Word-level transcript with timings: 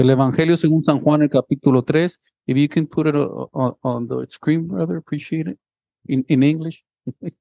El 0.00 0.08
Evangelio 0.08 0.56
según 0.56 0.80
San 0.80 1.02
Juan, 1.02 1.20
el 1.20 1.28
capítulo 1.28 1.82
3. 1.82 2.22
If 2.46 2.56
you 2.56 2.70
can 2.70 2.86
put 2.86 3.06
it 3.06 3.14
on, 3.14 3.76
on 3.82 4.08
the 4.08 4.26
screen, 4.30 4.66
brother, 4.66 4.96
appreciate 4.96 5.46
it. 5.46 5.58
In, 6.06 6.24
in 6.26 6.42
English. 6.42 6.82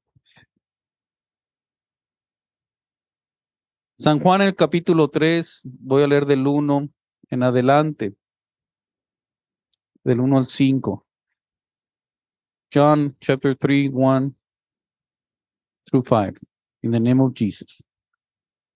San 3.98 4.20
Juan, 4.20 4.42
el 4.42 4.56
capítulo 4.56 5.10
3, 5.10 5.62
voy 5.64 6.04
a 6.04 6.08
leer 6.08 6.26
del 6.26 6.46
1 6.46 6.90
en 7.30 7.44
adelante, 7.44 8.18
del 10.04 10.20
1 10.20 10.38
al 10.38 10.46
5. 10.46 11.06
John 12.74 13.16
chapter 13.22 13.56
3, 13.56 13.88
1 13.88 14.36
through 15.90 16.04
5, 16.04 16.38
in 16.84 16.92
the 16.92 17.00
name 17.00 17.22
of 17.22 17.34
Jesus. 17.34 17.82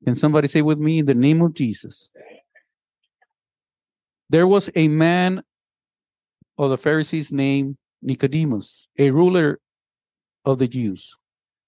Can 0.06 0.16
somebody 0.16 0.48
say 0.48 0.62
with 0.62 0.78
me, 0.78 1.00
in 1.00 1.06
the 1.06 1.14
name 1.14 1.42
of 1.42 1.54
Jesus? 1.54 2.10
There 4.34 4.48
was 4.48 4.72
a 4.74 4.88
man 4.88 5.44
of 6.58 6.72
the 6.72 6.78
Pharisees 6.80 7.32
named 7.32 7.78
Nicodemus, 8.02 8.88
a 8.98 9.12
ruler 9.12 9.60
of 10.44 10.58
the 10.58 10.68
Jews. 10.68 11.16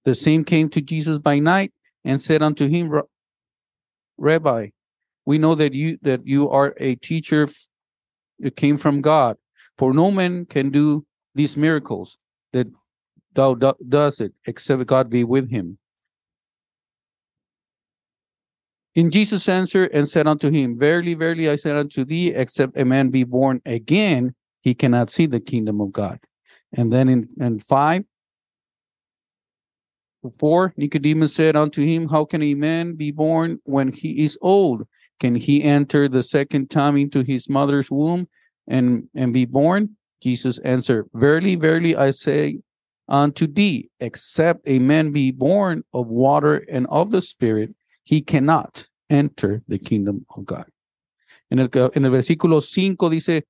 The 0.03 0.16
same 0.16 0.44
came 0.44 0.70
to 0.70 0.81
Jesus 0.81 1.20
by 1.20 1.38
night 1.38 1.72
and 2.03 2.20
said 2.20 2.41
unto 2.41 2.67
him, 2.67 2.91
Rabbi, 4.17 4.70
we 5.27 5.38
know 5.38 5.53
that 5.53 5.75
you 5.75 5.99
that 6.02 6.25
you 6.25 6.49
are 6.49 6.73
a 6.80 6.95
teacher 6.95 7.48
that 8.39 8.55
came 8.55 8.77
from 8.77 9.00
God, 9.00 9.38
for 9.77 9.94
no 9.94 10.09
man 10.09 10.47
can 10.47 10.72
do 10.72 11.05
these 11.36 11.55
miracles 11.55 12.17
that 12.52 12.66
thou 13.36 13.53
do, 13.53 13.73
does 13.88 14.20
it 14.20 14.34
except 14.47 14.88
God 14.88 15.11
be 15.11 15.23
with 15.23 15.52
him. 15.52 15.77
And 18.95 19.12
Jesus 19.12 19.49
answered 19.49 19.91
and 19.94 20.08
said 20.08 20.26
unto 20.26 20.49
him, 20.49 20.77
Verily, 20.77 21.16
verily, 21.16 21.49
I 21.49 21.58
said 21.58 21.76
unto 21.76 22.05
thee, 22.05 22.34
except 22.34 22.77
a 22.77 22.86
man 22.86 23.09
be 23.09 23.23
born 23.23 23.62
again, 23.66 24.36
he 24.62 24.73
cannot 24.73 25.09
see 25.09 25.26
the 25.26 25.41
kingdom 25.41 25.81
of 25.81 25.92
God. 25.92 26.19
And 26.73 26.92
then 26.92 27.09
in, 27.09 27.28
in 27.39 27.59
five, 27.59 28.03
Four, 30.39 30.73
Nicodemus 30.78 31.34
said 31.34 31.56
unto 31.56 31.84
him, 31.84 32.08
How 32.08 32.25
can 32.25 32.42
a 32.42 32.53
man 32.53 32.95
be 32.95 33.11
born 33.11 33.59
when 33.64 33.92
he 33.92 34.23
is 34.23 34.38
old? 34.42 34.84
Can 35.19 35.36
he 35.36 35.64
enter 35.64 36.08
the 36.08 36.23
second 36.23 36.69
time 36.69 36.97
into 36.97 37.23
his 37.23 37.47
mother's 37.50 37.89
womb 37.89 38.28
and, 38.67 39.08
and 39.16 39.34
be 39.34 39.45
born? 39.45 39.95
Jesus 40.22 40.58
answered, 40.59 41.06
Verily, 41.14 41.56
verily, 41.56 41.95
I 41.95 42.12
say 42.12 42.59
unto 43.08 43.47
thee, 43.47 43.89
except 44.00 44.62
a 44.66 44.80
man 44.80 45.12
be 45.12 45.31
born 45.31 45.84
of 45.94 46.08
water 46.08 46.66
and 46.69 46.88
of 46.88 47.12
the 47.12 47.22
Spirit, 47.22 47.75
he 48.03 48.22
cannot 48.22 48.88
enter 49.09 49.61
the 49.67 49.80
kingdom 49.80 50.25
of 50.30 50.45
God. 50.45 50.66
En 51.50 51.59
el, 51.59 51.70
en 51.94 52.06
el 52.06 52.11
versículo 52.11 52.61
5 52.61 53.09
dice, 53.09 53.45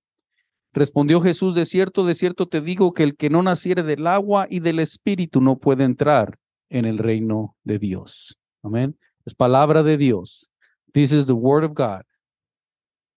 Respondió 0.76 1.22
Jesús, 1.22 1.56
de 1.56 1.66
cierto, 1.66 2.06
de 2.06 2.16
cierto 2.16 2.48
te 2.48 2.60
digo 2.60 2.94
que 2.94 3.04
el 3.04 3.16
que 3.16 3.30
no 3.30 3.42
naciere 3.42 3.82
del 3.82 4.06
agua 4.08 4.46
y 4.50 4.60
del 4.60 4.80
Espíritu 4.80 5.40
no 5.40 5.58
puede 5.58 5.86
entrar 5.86 6.38
en 6.70 6.84
el 6.84 6.98
reino 6.98 7.56
de 7.64 7.80
Dios. 7.80 8.38
Amén. 8.62 8.98
Es 9.26 9.34
palabra 9.34 9.84
de 9.84 9.96
Dios. 9.96 10.50
This 10.92 11.14
is 11.14 11.28
the 11.28 11.34
word 11.34 11.64
of 11.64 11.74
God. 11.74 12.04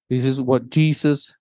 This 0.09 0.25
is 0.25 0.41
what 0.41 0.71
Jesus 0.71 1.37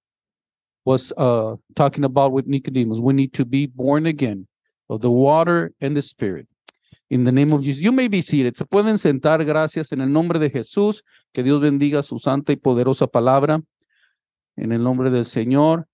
was 0.85 1.13
uh, 1.17 1.57
talking 1.75 2.03
about 2.03 2.31
with 2.31 2.47
Nicodemus. 2.47 2.99
We 2.99 3.13
need 3.13 3.33
to 3.33 3.45
be 3.45 3.67
born 3.67 4.07
again 4.07 4.47
of 4.89 5.01
the 5.01 5.11
water 5.11 5.71
and 5.79 5.95
the 5.95 6.01
spirit. 6.01 6.47
In 7.09 7.23
the 7.23 7.31
name 7.31 7.53
of 7.53 7.61
Jesus. 7.61 7.81
You 7.81 7.93
may 7.93 8.07
be 8.07 8.21
seated. 8.21 8.55
Se 8.57 8.65
pueden 8.65 8.97
sentar. 8.97 9.43
Gracias 9.45 9.91
en 9.91 10.01
el 10.01 10.11
nombre 10.11 10.39
de 10.39 10.49
Jesús. 10.49 11.03
Que 11.33 11.43
Dios 11.43 11.61
bendiga 11.61 12.03
su 12.03 12.19
santa 12.19 12.51
y 12.51 12.57
poderosa 12.57 13.07
palabra. 13.07 13.61
En 14.57 14.71
el 14.71 14.83
nombre 14.83 15.09
del 15.09 15.25
Señor. 15.25 15.87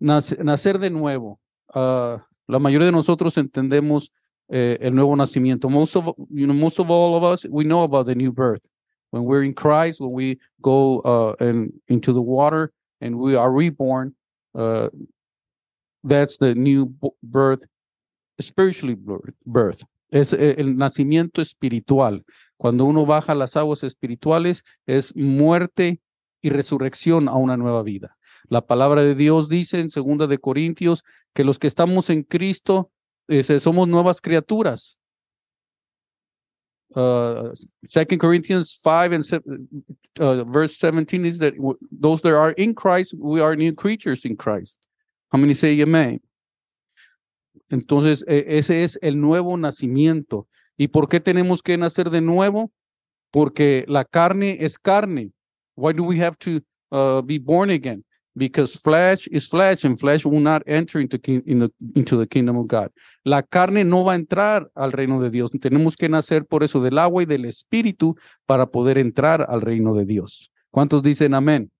Nacer, 0.00 0.78
de 0.78 0.90
nuevo. 0.90 1.40
Uh, 1.74 2.18
la 2.46 2.58
mayoría 2.58 2.86
de 2.86 2.92
nosotros 2.92 3.36
entendemos 3.36 4.12
eh, 4.48 4.78
el 4.80 4.94
nuevo 4.94 5.14
nacimiento. 5.16 5.68
Most 5.68 5.96
of 5.96 6.14
you 6.30 6.46
know, 6.46 6.54
most 6.54 6.78
of 6.78 6.90
all 6.90 7.16
of 7.16 7.22
us, 7.22 7.46
we 7.50 7.64
know 7.64 7.82
about 7.82 8.06
the 8.06 8.14
new 8.14 8.32
birth. 8.32 8.62
When 9.10 9.24
we're 9.24 9.42
in 9.42 9.54
Christ, 9.54 10.00
when 10.00 10.12
we 10.12 10.38
go 10.60 11.00
uh, 11.00 11.34
and 11.40 11.72
into 11.88 12.12
the 12.12 12.22
water 12.22 12.72
and 13.00 13.18
we 13.18 13.36
are 13.36 13.50
reborn, 13.50 14.14
uh, 14.54 14.88
that's 16.04 16.36
the 16.38 16.54
new 16.54 16.94
birth, 17.22 17.66
spiritually 18.40 18.96
birth. 19.46 19.82
Es 20.10 20.32
el 20.32 20.76
nacimiento 20.76 21.42
espiritual. 21.42 22.24
Cuando 22.56 22.84
uno 22.84 23.04
baja 23.06 23.34
las 23.34 23.56
aguas 23.56 23.84
espirituales, 23.84 24.64
es 24.86 25.14
muerte 25.14 26.00
y 26.40 26.50
resurrección 26.50 27.28
a 27.28 27.34
una 27.34 27.56
nueva 27.56 27.82
vida. 27.82 28.16
La 28.48 28.66
palabra 28.66 29.04
de 29.04 29.14
Dios 29.14 29.48
dice 29.48 29.80
en 29.80 29.90
segunda 29.90 30.26
de 30.26 30.38
Corintios 30.38 31.04
que 31.34 31.44
los 31.44 31.58
que 31.58 31.66
estamos 31.66 32.08
en 32.10 32.22
Cristo 32.22 32.90
somos 33.60 33.88
nuevas 33.88 34.20
criaturas. 34.20 34.98
Uh, 36.94 37.52
Second 37.84 38.18
Corinthians 38.18 38.78
5 38.82 39.12
and 39.12 39.22
uh, 40.18 40.42
verse 40.44 40.78
17 40.78 41.26
is 41.26 41.38
that 41.38 41.52
those 41.92 42.22
that 42.22 42.34
are 42.34 42.52
in 42.52 42.74
Christ, 42.74 43.14
we 43.18 43.42
are 43.42 43.54
new 43.54 43.74
creatures 43.74 44.24
in 44.24 44.36
Christ. 44.36 44.78
How 45.30 45.38
many 45.38 45.52
say 45.52 45.78
amen? 45.82 46.20
Entonces, 47.70 48.24
e 48.26 48.44
ese 48.58 48.84
es 48.84 48.98
el 49.02 49.20
nuevo 49.20 49.56
nacimiento. 49.56 50.46
¿Y 50.76 50.88
por 50.88 51.08
qué 51.08 51.20
tenemos 51.20 51.62
que 51.62 51.76
nacer 51.76 52.10
de 52.10 52.20
nuevo? 52.20 52.70
Porque 53.30 53.84
la 53.88 54.04
carne 54.04 54.58
es 54.60 54.78
carne. 54.78 55.32
Why 55.76 55.92
do 55.92 56.04
we 56.04 56.20
have 56.22 56.36
to 56.38 56.60
uh, 56.90 57.22
be 57.22 57.38
born 57.38 57.70
again? 57.70 58.04
because 58.38 58.78
flesh 58.78 59.28
is 59.30 59.48
flesh 59.48 59.84
and 59.84 59.98
flesh 59.98 60.24
will 60.24 60.40
not 60.40 60.62
enter 60.66 61.00
into, 61.00 61.18
in 61.24 61.58
the, 61.58 61.70
into 61.94 62.16
the 62.16 62.26
kingdom 62.26 62.56
of 62.56 62.68
God. 62.68 62.90
La 63.24 63.42
carne 63.42 63.84
no 63.84 64.04
va 64.04 64.12
a 64.12 64.16
entrar 64.16 64.70
al 64.74 64.92
reino 64.92 65.20
de 65.20 65.30
Dios. 65.30 65.50
Tenemos 65.60 65.96
que 65.96 66.08
nacer 66.08 66.46
por 66.46 66.62
eso 66.62 66.80
del 66.80 66.98
agua 66.98 67.24
y 67.24 67.26
del 67.26 67.44
espíritu 67.44 68.16
para 68.46 68.66
poder 68.66 68.96
entrar 68.96 69.44
al 69.48 69.60
reino 69.60 69.94
de 69.94 70.06
Dios. 70.06 70.50
¿Cuántos 70.70 71.02
dicen 71.02 71.34
amén? 71.34 71.70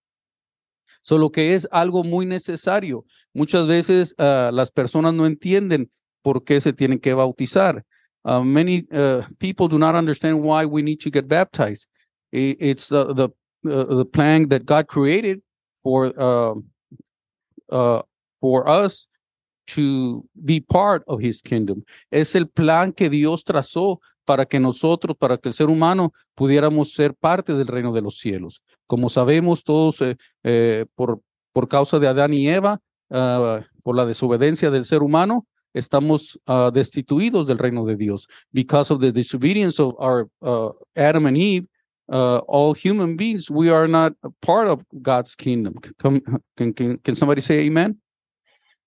Solo 1.09 1.31
que 1.31 1.55
es 1.55 1.67
algo 1.71 2.05
muy 2.05 2.27
necesario. 2.27 3.07
Muchas 3.33 3.67
veces 3.67 4.15
uh, 4.19 4.53
las 4.53 4.71
personas 4.71 5.15
no 5.15 5.25
entienden 5.25 5.91
por 6.21 6.45
qué 6.45 6.61
se 6.61 6.75
tienen 6.75 6.99
que 6.99 7.15
bautizar. 7.15 7.83
Uh, 8.27 8.43
many 8.43 8.87
uh, 8.93 9.23
people 9.39 9.69
do 9.69 9.79
not 9.79 9.95
understand 9.95 10.39
why 10.39 10.67
we 10.67 10.83
need 10.83 11.01
to 11.01 11.11
get 11.11 11.27
baptized. 11.27 11.87
It's 12.31 12.89
the, 12.89 13.15
the, 13.15 13.31
the 13.63 14.05
plan 14.05 14.51
that 14.51 14.67
God 14.67 14.87
created 14.87 15.41
for 15.83 16.13
uh, 16.19 16.57
uh, 17.71 18.03
for 18.39 18.69
us 18.69 19.09
to 19.75 20.25
be 20.35 20.61
part 20.61 21.03
of 21.07 21.21
his 21.21 21.43
kingdom. 21.43 21.83
Es 22.11 22.35
el 22.35 22.49
plan 22.49 22.93
que 22.93 23.11
Dios 23.11 23.45
trazó 23.45 24.01
para 24.25 24.45
que 24.45 24.61
nosotros, 24.61 25.17
para 25.17 25.39
que 25.39 25.49
el 25.49 25.55
ser 25.55 25.69
humano 25.69 26.13
pudiéramos 26.35 26.93
ser 26.93 27.15
parte 27.15 27.55
del 27.55 27.67
reino 27.67 27.93
de 27.93 28.03
los 28.03 28.19
cielos. 28.19 28.63
Como 28.87 29.09
sabemos 29.09 29.65
todos, 29.65 30.01
eh, 30.03 30.17
eh, 30.43 30.87
por, 30.95 31.21
por 31.53 31.69
causa 31.69 31.99
de 31.99 32.09
Adán 32.09 32.35
y 32.35 32.49
Eva, 32.49 32.81
uh, 33.11 33.63
por 33.83 33.97
la 33.97 34.05
desobediencia 34.05 34.71
del 34.71 34.85
ser 34.85 35.03
humano, 35.03 35.47
estamos 35.73 36.39
uh, 36.47 36.71
destituidos 36.71 37.47
del 37.47 37.59
reino 37.59 37.85
de 37.87 37.97
Dios. 37.97 38.27
Because 38.53 38.93
of 38.93 39.01
the 39.01 39.13
disobedience 39.13 39.81
of 39.81 39.95
our 39.99 40.29
uh, 40.43 40.73
Adam 40.95 41.27
and 41.27 41.37
Eve, 41.37 41.67
uh, 42.11 42.39
all 42.47 42.75
human 42.75 43.17
beings, 43.17 43.51
we 43.51 43.71
are 43.71 43.89
not 43.89 44.13
part 44.41 44.69
of 44.69 44.83
God's 45.03 45.35
kingdom. 45.35 45.75
Can, 45.99 46.21
can, 46.57 46.99
can 46.99 47.15
somebody 47.15 47.41
say 47.41 47.61
amen? 47.67 47.99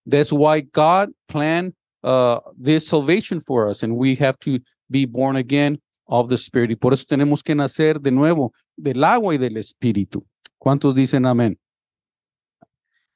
That's 0.05 0.31
why 0.31 0.61
God 0.61 1.09
planned 1.27 1.73
uh, 2.03 2.39
this 2.57 2.87
salvation 2.87 3.39
for 3.39 3.67
us, 3.67 3.83
and 3.83 3.95
we 3.95 4.15
have 4.15 4.37
to 4.39 4.59
be 4.89 5.05
born 5.05 5.35
again 5.35 5.79
of 6.07 6.29
the 6.29 6.37
Spirit. 6.37 6.71
Y 6.71 6.75
por 6.75 6.93
eso 6.93 7.05
tenemos 7.05 7.43
que 7.43 7.55
nacer 7.55 7.99
de 7.99 8.11
nuevo 8.11 8.51
del 8.75 9.03
agua 9.03 9.35
y 9.35 9.37
del 9.37 9.57
Espíritu. 9.57 10.25
¿Cuántos 10.57 10.95
dicen 10.95 11.25
amén? 11.25 11.57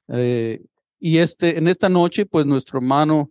Eh, 0.08 0.64
y 0.98 1.18
este, 1.18 1.58
en 1.58 1.68
esta 1.68 1.88
noche, 1.88 2.26
pues 2.26 2.46
nuestro 2.46 2.78
hermano 2.78 3.30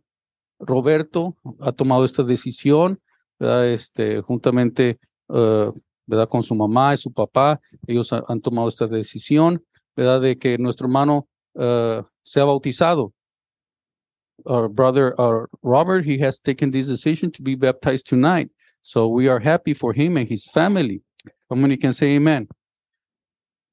Roberto 0.60 1.36
ha 1.62 1.72
tomado 1.72 2.06
esta 2.06 2.24
decisión, 2.24 3.00
este, 3.40 4.22
juntamente 4.22 5.00
uh, 5.30 5.72
¿verdad? 6.06 6.30
Con 6.30 6.44
su 6.44 6.56
mamá 6.56 6.94
y 6.94 6.98
su 6.98 7.12
papá, 7.12 7.60
ellos 7.88 8.12
han 8.14 8.42
tomado 8.42 8.68
esta 8.68 8.88
decisión, 8.88 9.64
¿verdad? 9.96 10.22
De 10.22 10.38
que 10.38 10.58
nuestro 10.58 10.86
hermano 10.86 11.28
uh, 11.56 12.04
sea 12.24 12.46
bautizado. 12.46 13.14
Our 14.48 14.70
brother 14.70 15.20
uh, 15.20 15.46
Robert, 15.64 16.06
he 16.06 16.18
has 16.20 16.40
taken 16.40 16.72
this 16.72 16.88
decision 16.88 17.32
to 17.32 17.42
be 17.42 17.56
baptized 17.56 18.08
tonight. 18.08 18.50
So 18.84 19.08
we 19.08 19.28
are 19.28 19.40
happy 19.40 19.74
for 19.74 19.94
him 19.94 20.18
and 20.18 20.30
his 20.30 20.46
family. 20.46 21.02
How 21.50 21.56
many 21.56 21.78
can 21.78 21.94
say 21.94 22.16
amen? 22.16 22.48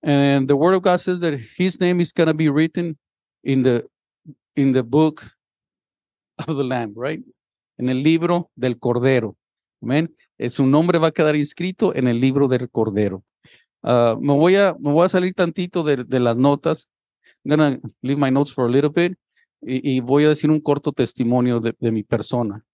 And 0.02 0.48
the 0.48 0.56
word 0.56 0.74
of 0.74 0.82
God 0.82 0.96
says 1.00 1.20
that 1.20 1.38
his 1.56 1.78
name 1.80 2.00
is 2.00 2.12
going 2.12 2.26
to 2.26 2.34
be 2.34 2.48
written 2.48 2.96
in 3.44 3.62
the 3.62 3.86
in 4.56 4.72
the 4.72 4.82
book 4.82 5.24
of 6.38 6.56
the 6.56 6.64
Lamb, 6.64 6.92
right? 6.96 7.20
En 7.78 7.88
el 7.88 8.02
libro 8.02 8.50
del 8.58 8.74
Cordero. 8.74 9.36
Amén. 9.82 10.08
Su 10.48 10.66
nombre 10.66 10.98
va 10.98 11.08
a 11.08 11.12
quedar 11.12 11.36
inscrito 11.36 11.94
en 11.94 12.08
el 12.08 12.20
libro 12.20 12.48
del 12.48 12.68
Cordero. 12.70 13.22
Uh, 13.82 14.16
me, 14.20 14.32
voy 14.34 14.56
a, 14.56 14.74
me 14.78 14.92
voy 14.92 15.04
a 15.04 15.08
salir 15.08 15.34
tantito 15.34 15.82
de, 15.82 16.04
de 16.04 16.20
las 16.20 16.36
notas. 16.36 16.86
I'm 17.44 17.50
gonna 17.50 17.80
leave 18.02 18.18
my 18.18 18.30
notes 18.30 18.52
for 18.52 18.66
a 18.66 18.70
little 18.70 18.90
bit 18.90 19.16
y, 19.62 20.00
voy 20.00 20.24
a 20.24 20.30
decir 20.30 20.50
un 20.50 20.60
corto 20.60 20.92
testimonio 20.92 21.60
de, 21.60 21.92
mi 21.92 22.02
persona. 22.02 22.64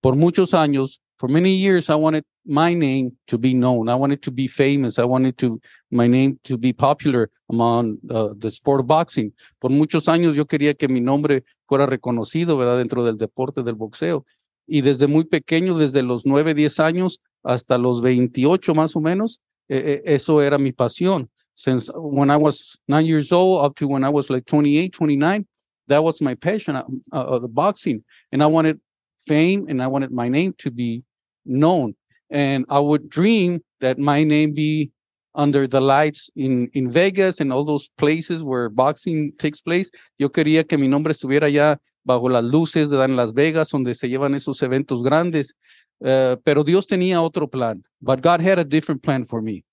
Por 0.00 0.16
muchos 0.16 0.54
años, 0.54 1.00
for 1.18 1.28
many 1.28 1.56
years, 1.56 1.88
I 1.90 1.94
wanted 1.94 2.24
my 2.44 2.74
name 2.74 3.12
to 3.26 3.38
be 3.38 3.52
known. 3.52 3.88
I 3.88 3.94
wanted 3.94 4.20
to 4.22 4.30
be 4.30 4.46
famous. 4.46 4.98
I 4.98 5.04
wanted 5.04 5.36
to 5.38 5.60
my 5.90 6.06
name 6.06 6.38
to 6.44 6.56
be 6.56 6.72
popular 6.72 7.30
among 7.50 7.98
uh, 8.10 8.34
the 8.38 8.50
sport 8.50 8.80
of 8.80 8.86
boxing. 8.86 9.32
Por 9.58 9.70
muchos 9.70 10.06
años 10.08 10.34
yo 10.36 10.44
quería 10.44 10.74
que 10.74 10.88
mi 10.88 11.00
nombre 11.00 11.44
fuera 11.66 11.86
reconocido, 11.86 12.56
¿verdad? 12.56 12.78
Dentro 12.78 13.04
del 13.04 13.16
deporte 13.16 13.62
del 13.62 13.74
boxeo. 13.74 14.24
Y 14.68 14.82
desde 14.82 15.06
muy 15.06 15.24
pequeño, 15.24 15.76
desde 15.78 16.02
los 16.02 16.26
9, 16.26 16.54
10 16.54 16.80
años 16.80 17.20
hasta 17.42 17.78
los 17.78 18.02
28 18.02 18.74
más 18.74 18.96
o 18.96 19.00
menos, 19.00 19.40
eh, 19.68 20.02
eh, 20.04 20.14
eso 20.14 20.42
era 20.42 20.58
mi 20.58 20.72
pasión. 20.72 21.28
Since 21.54 21.90
when 21.94 22.30
I 22.30 22.36
was 22.36 22.78
nine 22.86 23.06
years 23.06 23.32
old 23.32 23.64
up 23.64 23.76
to 23.76 23.88
when 23.88 24.04
I 24.04 24.10
was 24.10 24.28
like 24.28 24.44
28, 24.44 24.92
29, 24.92 25.46
that 25.88 26.02
was 26.02 26.20
my 26.20 26.34
passion, 26.34 26.76
uh, 26.76 26.84
uh, 27.12 27.38
the 27.38 27.48
boxing. 27.48 28.04
And 28.32 28.42
I 28.42 28.46
wanted 28.46 28.80
fame 29.26 29.66
and 29.68 29.82
I 29.82 29.86
wanted 29.86 30.12
my 30.12 30.28
name 30.28 30.54
to 30.58 30.70
be 30.70 31.02
known. 31.44 31.94
And 32.30 32.64
I 32.68 32.78
would 32.78 33.08
dream 33.08 33.62
that 33.80 33.98
my 33.98 34.24
name 34.24 34.52
be 34.54 34.90
under 35.34 35.66
the 35.66 35.80
lights 35.80 36.30
in, 36.34 36.68
in 36.72 36.90
Vegas 36.90 37.40
and 37.40 37.52
all 37.52 37.64
those 37.64 37.88
places 37.98 38.42
where 38.42 38.68
boxing 38.68 39.32
takes 39.38 39.60
place. 39.60 39.90
Yo 40.18 40.28
quería 40.30 40.66
que 40.66 40.78
mi 40.78 40.88
nombre 40.88 41.12
estuviera 41.12 41.48
ya 41.52 41.76
bajo 42.06 42.28
las 42.28 42.44
luces 42.44 42.88
de 42.88 43.08
Las 43.08 43.32
Vegas, 43.32 43.70
donde 43.70 43.94
se 43.94 44.08
llevan 44.08 44.34
esos 44.34 44.62
eventos 44.62 45.02
grandes. 45.02 45.54
Uh, 46.00 46.36
pero 46.44 46.62
Dios 46.62 46.86
tenía 46.86 47.22
otro 47.22 47.46
plan. 47.46 47.82
But 48.00 48.22
God 48.22 48.40
had 48.40 48.58
a 48.58 48.64
different 48.64 49.02
plan 49.02 49.24
for 49.24 49.42
me. 49.42 49.64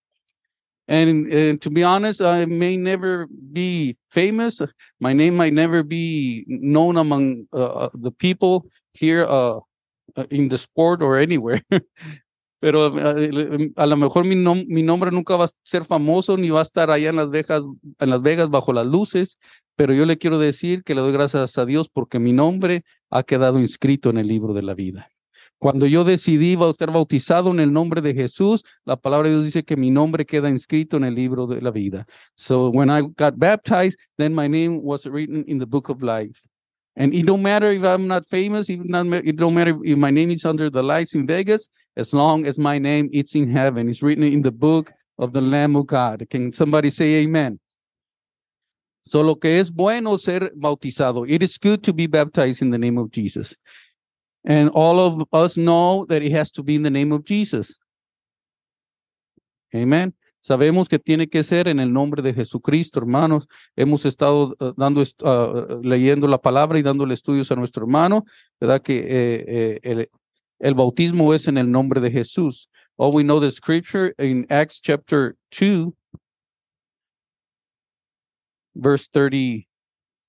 And, 0.88 1.32
and, 1.32 1.62
to 1.62 1.70
be 1.70 1.84
honest, 1.84 2.22
I 2.22 2.46
may 2.46 2.76
never 2.76 3.28
be 3.28 3.96
famous. 4.12 4.62
My 5.00 5.14
name 5.14 5.36
might 5.36 5.54
never 5.54 5.82
be 5.82 6.44
known 6.48 6.98
among 6.98 7.48
uh, 7.54 7.90
the 7.94 8.12
people 8.12 8.66
here 8.94 9.26
uh, 9.26 9.60
in 10.30 10.50
the 10.50 10.58
sport 10.58 11.02
or 11.02 11.18
anywhere. 11.18 11.62
Pero 12.64 12.96
uh, 12.96 13.70
a 13.76 13.86
lo 13.86 13.98
mejor 13.98 14.24
mi, 14.24 14.36
nom 14.36 14.64
mi, 14.68 14.84
nombre 14.84 15.12
nunca 15.12 15.36
va 15.36 15.46
a 15.46 15.50
ser 15.64 15.84
famoso 15.84 16.38
ni 16.38 16.50
va 16.50 16.60
a 16.60 16.64
estar 16.64 16.90
allá 16.92 17.10
en 17.10 17.18
Las 17.18 17.30
Vegas, 17.30 17.62
en 18.00 18.10
Las 18.10 18.22
Vegas 18.22 18.50
bajo 18.50 18.72
las 18.72 18.86
luces. 18.86 19.38
Pero 19.76 19.94
yo 19.94 20.06
le 20.06 20.18
quiero 20.18 20.40
decir 20.40 20.84
que 20.84 20.96
le 20.96 21.02
doy 21.02 21.12
gracias 21.12 21.58
a 21.58 21.66
Dios 21.66 21.90
porque 21.90 22.20
mi 22.20 22.32
nombre 22.32 22.84
ha 23.10 23.24
quedado 23.24 23.60
inscrito 23.60 24.10
en 24.12 24.18
el 24.18 24.28
libro 24.28 24.54
de 24.54 24.62
la 24.62 24.76
vida. 24.76 25.10
Cuando 25.64 25.88
yo 25.88 26.04
decidí 26.04 26.58
ser 26.78 26.92
bautizado 26.92 27.50
en 27.52 27.62
el 27.62 27.72
nombre 27.72 28.02
de 28.02 28.14
Jesús, 28.14 28.66
la 28.84 28.98
palabra 28.98 29.30
de 29.30 29.36
Dios 29.36 29.46
dice 29.46 29.64
que 29.64 29.78
mi 29.78 29.92
nombre 29.92 30.26
queda 30.26 30.50
inscrito 30.50 30.98
en 30.98 31.06
el 31.06 31.16
libro 31.16 31.48
de 31.48 31.62
la 31.62 31.72
vida. 31.72 32.06
So 32.36 32.70
when 32.70 32.90
I 32.90 33.04
got 33.18 33.40
baptized, 33.40 33.98
then 34.18 34.36
my 34.36 34.50
name 34.50 34.82
was 34.84 35.06
written 35.06 35.46
in 35.48 35.60
the 35.60 35.66
book 35.66 35.88
of 35.88 36.04
life. 36.04 36.42
And 36.98 37.14
it 37.14 37.26
don't 37.26 37.42
matter 37.42 37.72
if 37.72 37.82
I'm 37.86 38.10
not 38.10 38.26
famous, 38.26 38.68
it 38.70 38.86
don't 39.38 39.54
matter 39.56 39.80
if 39.86 39.98
my 39.98 40.12
name 40.12 40.32
is 40.32 40.44
under 40.44 40.70
the 40.70 40.84
lights 40.84 41.16
in 41.16 41.26
Vegas, 41.26 41.70
as 41.96 42.14
long 42.14 42.46
as 42.46 42.60
my 42.60 42.78
name 42.78 43.08
is 43.14 43.34
in 43.34 43.50
heaven. 43.50 43.88
It's 43.88 44.04
written 44.04 44.26
in 44.26 44.42
the 44.42 44.52
book 44.52 44.92
of 45.18 45.32
the 45.32 45.40
Lamb 45.40 45.78
of 45.78 45.88
God. 45.88 46.28
Can 46.30 46.52
somebody 46.52 46.90
say 46.90 47.24
amen? 47.24 47.58
So 49.06 49.22
lo 49.22 49.36
que 49.36 49.60
es 49.60 49.70
bueno 49.70 50.18
ser 50.18 50.52
bautizado. 50.58 51.26
It 51.26 51.42
is 51.42 51.58
good 51.58 51.84
to 51.84 51.94
be 51.94 52.08
baptized 52.08 52.62
in 52.62 52.70
the 52.70 52.78
name 52.78 52.98
of 52.98 53.12
Jesus. 53.12 53.56
And 54.46 54.70
all 54.74 55.00
of 55.00 55.24
us 55.32 55.56
know 55.56 56.06
that 56.10 56.22
it 56.22 56.32
has 56.34 56.52
to 56.52 56.64
be 56.64 56.76
in 56.76 56.84
the 56.84 56.90
name 56.90 57.12
of 57.12 57.24
Jesus. 57.24 57.78
Amen. 59.74 60.14
Sabemos 60.42 60.90
que 60.90 61.00
tiene 61.00 61.30
que 61.30 61.42
ser 61.42 61.70
en 61.70 61.80
el 61.80 61.94
nombre 61.94 62.22
de 62.22 62.34
Jesucristo, 62.34 63.00
hermanos. 63.00 63.48
Hemos 63.78 64.06
estado 64.06 64.54
uh, 64.60 64.74
dando, 64.76 65.02
uh, 65.02 65.82
leyendo 65.82 66.28
la 66.28 66.38
palabra 66.38 66.78
y 66.78 66.82
dándole 66.82 67.14
estudios 67.14 67.50
a 67.52 67.56
nuestro 67.56 67.84
hermano, 67.84 68.26
¿verdad? 68.60 68.82
Que 68.82 68.98
eh, 69.00 69.46
eh, 69.48 69.80
el, 69.84 70.10
el 70.60 70.74
bautismo 70.74 71.34
es 71.34 71.48
en 71.48 71.58
el 71.58 71.72
nombre 71.72 72.02
de 72.02 72.12
Jesús. 72.12 72.70
All 72.98 73.14
we 73.14 73.24
know 73.24 73.40
the 73.40 73.52
scripture 73.52 74.14
in 74.20 74.46
Acts 74.50 74.82
chapter 74.82 75.38
2, 75.52 75.94
verse 78.76 79.08
30, 79.08 79.66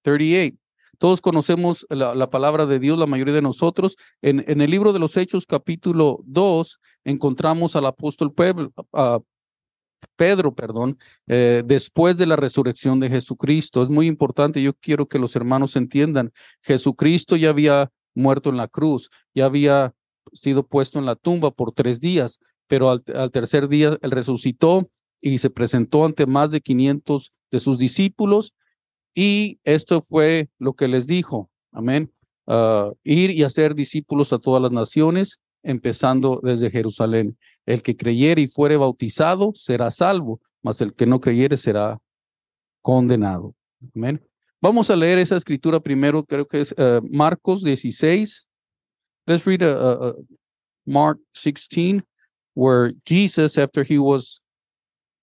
38. 0.04 0.54
Todos 0.98 1.20
conocemos 1.20 1.86
la, 1.88 2.14
la, 2.14 2.30
palabra 2.30 2.66
de 2.66 2.78
Dios, 2.78 2.98
la 2.98 3.06
mayoría 3.06 3.34
de 3.34 3.42
nosotros. 3.42 3.96
En, 4.22 4.60
el 4.60 4.70
libro 4.70 4.92
de 4.92 4.98
los 4.98 5.16
Hechos, 5.16 5.46
capítulo 5.46 6.20
2, 6.24 6.80
encontramos 7.04 7.76
al 7.76 7.86
apóstol 7.86 8.32
Pedro, 8.32 8.72
Pedro, 10.16 10.54
perdón, 10.54 10.98
eh, 11.26 11.62
después 11.64 12.16
de 12.16 12.26
la 12.26 12.36
resurrección 12.36 13.00
de 13.00 13.10
Jesucristo. 13.10 13.82
Es 13.82 13.88
muy 13.88 14.06
importante, 14.06 14.62
yo 14.62 14.74
quiero 14.74 15.06
que 15.06 15.18
los 15.18 15.34
hermanos 15.36 15.76
entiendan, 15.76 16.32
Jesucristo 16.62 17.36
ya 17.36 17.50
había 17.50 17.90
muerto 18.14 18.50
en 18.50 18.56
la 18.56 18.68
cruz, 18.68 19.10
ya 19.34 19.46
había 19.46 19.94
sido 20.32 20.66
puesto 20.66 20.98
en 20.98 21.06
la 21.06 21.16
tumba 21.16 21.50
por 21.50 21.72
tres 21.72 22.00
días, 22.00 22.40
pero 22.66 22.90
al, 22.90 23.02
al 23.14 23.30
tercer 23.30 23.68
día 23.68 23.98
él 24.00 24.10
resucitó 24.10 24.88
y 25.20 25.38
se 25.38 25.50
presentó 25.50 26.04
ante 26.04 26.26
más 26.26 26.50
de 26.50 26.60
500 26.60 27.32
de 27.50 27.60
sus 27.60 27.78
discípulos 27.78 28.54
y 29.14 29.60
esto 29.64 30.02
fue 30.02 30.48
lo 30.58 30.74
que 30.74 30.88
les 30.88 31.06
dijo, 31.06 31.50
amén, 31.72 32.12
uh, 32.46 32.94
ir 33.04 33.30
y 33.30 33.42
hacer 33.44 33.74
discípulos 33.74 34.32
a 34.32 34.38
todas 34.38 34.60
las 34.60 34.72
naciones, 34.72 35.40
empezando 35.62 36.40
desde 36.42 36.70
Jerusalén. 36.70 37.38
El 37.64 37.82
que 37.82 37.96
creyere 37.96 38.42
y 38.42 38.46
fuere 38.46 38.76
bautizado 38.76 39.52
será 39.54 39.90
salvo, 39.90 40.40
mas 40.62 40.80
el 40.80 40.94
que 40.94 41.06
no 41.06 41.20
creyere 41.20 41.56
será 41.56 41.98
condenado. 42.82 43.54
Amén. 43.94 44.20
Vamos 44.60 44.90
a 44.90 44.96
leer 44.96 45.18
esa 45.18 45.36
escritura 45.36 45.78
primero, 45.78 46.24
creo 46.24 46.46
que 46.46 46.60
es 46.62 46.72
uh, 46.72 47.00
Marcos 47.10 47.62
16. 47.62 48.48
Let's 49.26 49.46
read 49.46 49.62
a, 49.62 49.74
uh, 49.74 50.08
uh, 50.08 50.22
Mark 50.86 51.18
16, 51.34 52.02
where 52.54 52.92
Jesus, 53.04 53.58
after 53.58 53.84
he 53.84 53.98
was 53.98 54.40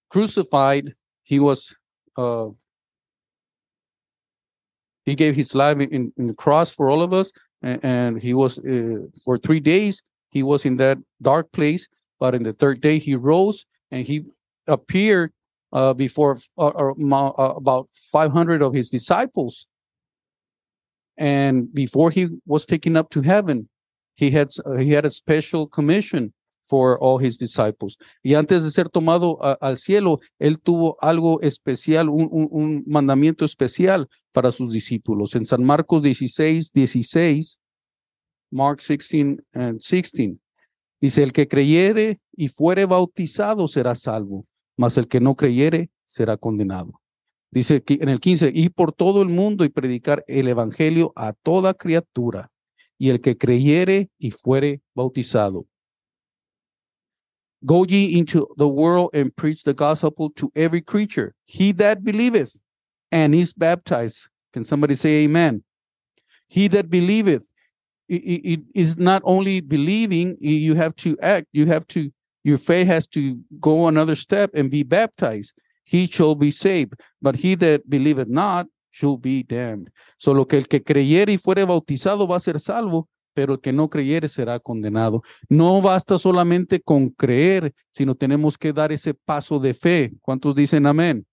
crucified, 0.09 0.95
he 1.23 1.39
was 1.39 1.75
uh, 2.17 2.49
he 5.05 5.15
gave 5.15 5.35
his 5.35 5.55
life 5.55 5.79
in, 5.79 6.11
in, 6.17 6.27
the 6.27 6.33
cross 6.33 6.71
for 6.71 6.89
all 6.89 7.01
of 7.01 7.11
us, 7.11 7.31
and, 7.61 7.79
and 7.83 8.21
he 8.21 8.33
was 8.33 8.59
uh, 8.59 8.99
for 9.25 9.37
three 9.37 9.59
days 9.59 10.03
he 10.29 10.43
was 10.43 10.65
in 10.65 10.77
that 10.77 10.97
dark 11.21 11.51
place 11.51 11.87
but 12.21 12.35
in 12.35 12.43
the 12.43 12.53
third 12.53 12.81
day, 12.81 12.99
he 12.99 13.15
rose 13.15 13.65
and 13.89 14.05
he 14.05 14.25
appeared 14.67 15.33
uh, 15.73 15.93
before 15.93 16.37
uh, 16.55 16.67
uh, 16.67 16.93
uh 17.01 17.53
about 17.55 17.89
500 18.11 18.61
of 18.61 18.75
his 18.75 18.91
disciples. 18.91 19.65
And 21.17 21.73
before 21.73 22.11
he 22.11 22.27
was 22.45 22.67
taken 22.67 22.95
up 22.95 23.09
to 23.09 23.23
heaven, 23.23 23.67
he 24.13 24.29
had, 24.29 24.49
uh, 24.65 24.75
he 24.75 24.91
had 24.91 25.03
a 25.03 25.09
special 25.09 25.65
commission 25.65 26.31
for 26.71 26.97
all 27.01 27.19
his 27.19 27.37
disciples. 27.37 27.97
Y 28.23 28.35
antes 28.35 28.63
de 28.63 28.71
ser 28.71 28.87
tomado 28.87 29.37
al 29.61 29.77
cielo, 29.77 30.21
él 30.39 30.57
tuvo 30.57 30.95
algo 31.01 31.41
especial, 31.41 32.07
un, 32.07 32.83
mandamiento 32.87 33.43
especial 33.43 34.07
para 34.31 34.53
sus 34.53 34.71
discípulos. 34.71 35.35
En 35.35 35.43
San 35.43 35.65
Marcos 35.65 36.01
16, 36.01 36.71
16, 36.71 37.59
Mark 38.51 38.79
16 38.79 39.41
and 39.51 39.81
16. 39.81 40.37
Dice, 41.01 41.23
el 41.23 41.33
que 41.33 41.49
creyere 41.49 42.21
y 42.37 42.47
fuere 42.47 42.85
bautizado 42.85 43.67
será 43.67 43.95
salvo, 43.95 44.45
mas 44.77 44.97
el 44.97 45.09
que 45.09 45.19
no 45.19 45.35
creyere 45.35 45.89
será 46.05 46.37
condenado. 46.37 47.01
Dice 47.49 47.83
en 47.85 48.07
el 48.07 48.21
15, 48.21 48.51
y 48.53 48.69
por 48.69 48.93
todo 48.93 49.21
el 49.21 49.27
mundo 49.27 49.65
y 49.65 49.69
predicar 49.69 50.23
el 50.27 50.47
evangelio 50.47 51.11
a 51.17 51.33
toda 51.33 51.73
criatura, 51.73 52.49
y 52.97 53.09
el 53.09 53.19
que 53.19 53.35
creyere 53.35 54.09
y 54.17 54.31
fuere 54.31 54.81
bautizado. 54.95 55.65
Go 57.65 57.85
ye 57.85 58.17
into 58.17 58.47
the 58.57 58.67
world 58.67 59.11
and 59.13 59.35
preach 59.35 59.63
the 59.63 59.73
gospel 59.73 60.31
to 60.31 60.51
every 60.55 60.81
creature. 60.81 61.33
He 61.45 61.71
that 61.73 62.03
believeth 62.03 62.57
and 63.11 63.35
is 63.35 63.53
baptized. 63.53 64.29
Can 64.53 64.65
somebody 64.65 64.95
say 64.95 65.23
amen? 65.23 65.63
He 66.47 66.67
that 66.69 66.89
believeth 66.89 67.45
it, 68.11 68.61
is 68.75 68.97
not 68.97 69.21
only 69.25 69.61
believing 69.61 70.37
you 70.39 70.75
have 70.75 70.95
to 70.97 71.17
act 71.21 71.47
you 71.53 71.65
have 71.65 71.87
to 71.87 72.11
your 72.43 72.57
faith 72.57 72.87
has 72.87 73.07
to 73.07 73.39
go 73.59 73.87
another 73.87 74.15
step 74.15 74.51
and 74.53 74.69
be 74.69 74.83
baptized 74.83 75.53
he 75.83 76.07
shall 76.07 76.35
be 76.35 76.51
saved 76.51 76.93
but 77.21 77.35
he 77.35 77.55
that 77.55 77.89
believeth 77.89 78.27
not 78.27 78.65
shall 78.91 79.17
be 79.17 79.43
damned 79.43 79.89
solo 80.17 80.45
que 80.45 80.59
el 80.59 80.65
que 80.65 80.79
creyere 80.79 81.29
y 81.29 81.37
fuere 81.37 81.65
bautizado 81.65 82.27
va 82.27 82.35
a 82.35 82.39
ser 82.39 82.59
salvo 82.59 83.07
pero 83.33 83.53
el 83.53 83.61
que 83.61 83.73
no 83.73 83.89
creyere 83.89 84.27
será 84.27 84.59
condenado. 84.59 85.23
No 85.49 85.81
basta 85.81 86.17
solamente 86.17 86.81
con 86.81 87.09
creer, 87.09 87.73
sino 87.91 88.15
tenemos 88.15 88.57
que 88.57 88.73
dar 88.73 88.91
ese 88.91 89.13
paso 89.13 89.59
de 89.59 89.73
fe. 89.73 90.13
¿Cuántos 90.21 90.55
dicen 90.55 90.85
amén? 90.85 91.25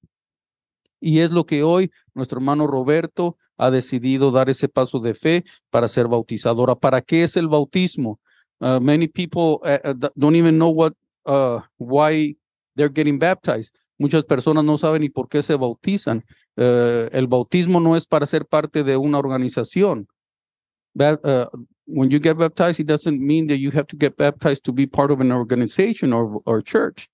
Y 1.01 1.21
es 1.21 1.31
lo 1.31 1.47
que 1.47 1.63
hoy 1.63 1.91
nuestro 2.15 2.39
hermano 2.39 2.67
Roberto 2.67 3.37
ha 3.57 3.71
decidido 3.71 4.31
dar 4.31 4.49
ese 4.49 4.69
paso 4.69 5.01
de 5.01 5.15
fe 5.15 5.45
para 5.71 5.89
ser 5.89 6.09
bautizadora. 6.09 6.75
¿Para 6.75 7.01
qué 7.01 7.25
es 7.25 7.37
el 7.37 7.49
bautismo? 7.49 8.21
Uh, 8.61 8.81
many 8.81 9.07
people 9.07 9.61
uh, 9.63 9.79
uh 9.85 10.09
don't 10.17 10.35
even 10.35 10.57
know 10.57 10.71
what, 10.71 10.93
uh, 11.27 11.61
why 11.79 12.37
they're 12.75 12.93
getting 12.93 13.19
baptized. 13.19 13.75
Muchas 13.99 14.25
personas 14.25 14.65
no 14.65 14.79
saben 14.79 15.03
ni 15.03 15.09
por 15.09 15.29
qué 15.29 15.43
se 15.43 15.57
bautizan. 15.57 16.25
El 16.57 17.27
bautismo 17.27 17.81
no 17.81 17.97
es 17.97 18.07
para 18.07 18.27
ser 18.27 18.47
parte 18.47 18.85
de 18.85 18.97
una 18.97 19.19
organización. 19.19 20.09
When 21.89 22.11
you 22.11 22.19
get 22.19 22.39
baptized, 22.39 22.81
it 22.81 22.87
doesn't 22.87 23.21
mean 23.21 23.47
that 23.47 23.59
you 23.59 23.71
have 23.71 23.87
to 23.87 23.97
get 23.97 24.17
baptized 24.17 24.65
to 24.65 24.73
be 24.73 24.87
part 24.87 25.11
of 25.11 25.21
an 25.21 25.33
organization 25.33 26.13
or, 26.13 26.39
or 26.45 26.61
church. 26.61 27.09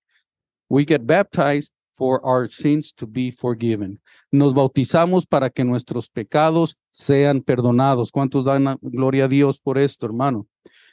We 0.68 0.84
get 0.84 1.06
baptized 1.06 1.70
for 1.96 2.24
our 2.26 2.48
sins 2.48 2.92
to 2.96 3.06
be 3.06 3.30
forgiven. 3.30 4.00
Nos 4.32 4.52
bautizamos 4.52 5.28
para 5.28 5.48
que 5.48 5.64
nuestros 5.64 6.08
pecados 6.08 6.74
sean 6.90 7.40
perdonados. 7.40 8.10
¿Cuántos 8.10 8.44
dan 8.44 8.76
gloria 8.82 9.26
a 9.26 9.28
Dios 9.28 9.60
por 9.60 9.78
esto, 9.78 10.06
hermano? 10.06 10.48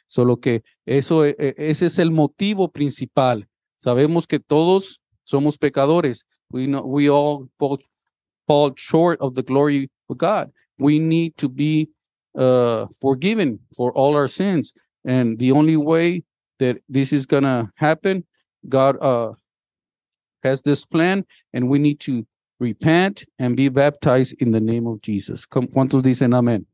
Solo 0.05 0.37
que 0.37 0.61
eso, 0.85 1.23
ese 1.23 1.87
es 1.87 1.97
el 1.97 2.11
motivo 2.11 2.71
principal. 2.71 3.47
Sabemos 3.79 4.27
que 4.27 4.39
todos 4.39 5.01
somos 5.23 5.57
pecadores. 5.57 6.23
We 6.51 6.67
know 6.67 6.85
we 6.85 7.09
all 7.09 7.49
fall, 7.57 7.79
fall 8.45 8.73
short 8.75 9.19
of 9.21 9.33
the 9.33 9.41
glory 9.41 9.89
of 10.07 10.17
God. 10.19 10.51
We 10.77 10.99
need 10.99 11.35
to 11.37 11.49
be 11.49 11.89
uh, 12.35 12.87
forgiven 12.99 13.59
for 13.75 13.91
all 13.93 14.15
our 14.15 14.27
sins, 14.27 14.73
and 15.05 15.37
the 15.39 15.51
only 15.51 15.77
way 15.77 16.23
that 16.59 16.77
this 16.87 17.11
is 17.11 17.25
gonna 17.25 17.71
happen, 17.75 18.23
God 18.67 18.97
uh, 19.01 19.33
has 20.43 20.61
this 20.61 20.85
plan, 20.85 21.25
and 21.53 21.69
we 21.69 21.79
need 21.79 21.99
to 22.01 22.25
repent 22.59 23.25
and 23.39 23.55
be 23.55 23.69
baptized 23.69 24.35
in 24.41 24.51
the 24.51 24.59
name 24.59 24.87
of 24.87 25.01
Jesus. 25.01 25.45
¿Cu- 25.45 25.67
¿Cuántos 25.67 26.03
dicen 26.03 26.33
amén? 26.33 26.65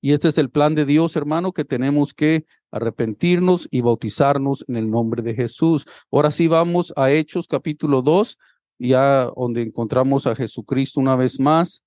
Y 0.00 0.12
este 0.12 0.28
es 0.28 0.38
el 0.38 0.50
plan 0.50 0.74
de 0.74 0.84
Dios, 0.84 1.16
hermano, 1.16 1.52
que 1.52 1.64
tenemos 1.64 2.12
que 2.14 2.44
arrepentirnos 2.70 3.66
y 3.70 3.80
bautizarnos 3.80 4.64
en 4.68 4.76
el 4.76 4.88
nombre 4.90 5.22
de 5.22 5.34
Jesús. 5.34 5.84
Ahora 6.12 6.30
sí 6.30 6.46
vamos 6.46 6.92
a 6.96 7.10
Hechos 7.10 7.48
capítulo 7.48 8.02
2, 8.02 8.38
ya 8.78 9.30
donde 9.36 9.62
encontramos 9.62 10.26
a 10.26 10.36
Jesucristo 10.36 11.00
una 11.00 11.16
vez 11.16 11.40
más, 11.40 11.82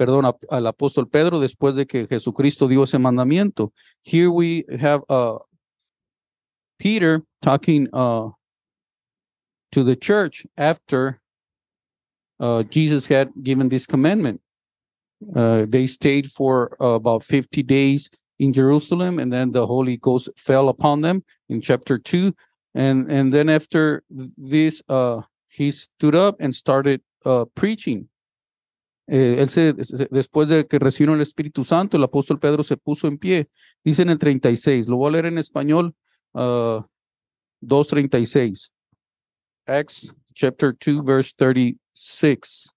perdón, 0.00 0.24
a- 0.24 0.56
al 0.56 0.66
apóstol 0.66 1.10
Pedro 1.10 1.38
después 1.38 1.74
de 1.74 1.84
que 1.86 2.06
Jesucristo 2.06 2.66
dio 2.66 2.84
ese 2.84 2.98
mandamiento. 2.98 3.70
Here 4.02 4.30
we 4.30 4.64
have 4.80 5.02
uh, 5.10 5.36
Peter 6.78 7.22
talking 7.42 7.86
uh, 7.92 8.30
to 9.72 9.84
the 9.84 9.94
church 9.96 10.46
after 10.56 11.20
uh, 12.40 12.62
Jesus 12.62 13.06
had 13.06 13.28
given 13.42 13.68
this 13.68 13.86
commandment. 13.86 14.40
Uh, 15.36 15.66
they 15.68 15.86
stayed 15.86 16.30
for 16.32 16.78
about 16.80 17.22
50 17.22 17.62
days 17.62 18.08
in 18.38 18.54
Jerusalem, 18.54 19.18
and 19.18 19.30
then 19.30 19.52
the 19.52 19.66
Holy 19.66 19.98
Ghost 19.98 20.30
fell 20.34 20.70
upon 20.70 21.02
them 21.02 21.22
in 21.50 21.60
chapter 21.60 21.98
2. 21.98 22.34
And, 22.74 23.12
and 23.12 23.34
then 23.34 23.50
after 23.50 24.02
this, 24.08 24.80
uh, 24.88 25.20
he 25.48 25.70
stood 25.72 26.14
up 26.14 26.36
and 26.40 26.54
started 26.54 27.02
uh, 27.26 27.44
preaching. 27.54 28.08
Eh, 29.12 29.42
él 29.42 29.48
se, 29.48 29.74
después 30.10 30.48
de 30.48 30.68
que 30.68 30.78
recibieron 30.78 31.16
el 31.16 31.22
Espíritu 31.22 31.64
Santo, 31.64 31.96
el 31.96 32.04
apóstol 32.04 32.38
Pedro 32.38 32.62
se 32.62 32.76
puso 32.76 33.08
en 33.08 33.18
pie. 33.18 33.48
Dice 33.82 34.02
en 34.02 34.10
el 34.10 34.20
36, 34.20 34.86
lo 34.86 34.98
voy 34.98 35.08
a 35.08 35.12
leer 35.12 35.26
en 35.26 35.38
español, 35.38 35.96
uh, 36.32 36.80
2.36. 37.60 38.70
Acts 39.66 40.14
chapter 40.32 40.72
2, 40.78 41.04
verse 41.04 41.32
36. 41.34 42.72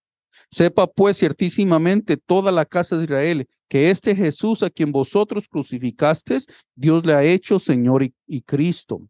Sepa 0.49 0.87
pues 0.87 1.17
ciertísimamente 1.17 2.17
toda 2.17 2.51
la 2.51 2.65
casa 2.65 2.97
de 2.97 3.03
Israel 3.03 3.47
que 3.67 3.91
este 3.91 4.15
Jesús 4.15 4.63
a 4.63 4.71
quien 4.71 4.91
vosotros 4.91 5.47
crucificasteis, 5.47 6.47
Dios 6.73 7.05
le 7.05 7.13
ha 7.13 7.23
hecho 7.23 7.59
Señor 7.59 8.01
y, 8.01 8.13
y 8.25 8.41
Cristo. 8.41 9.07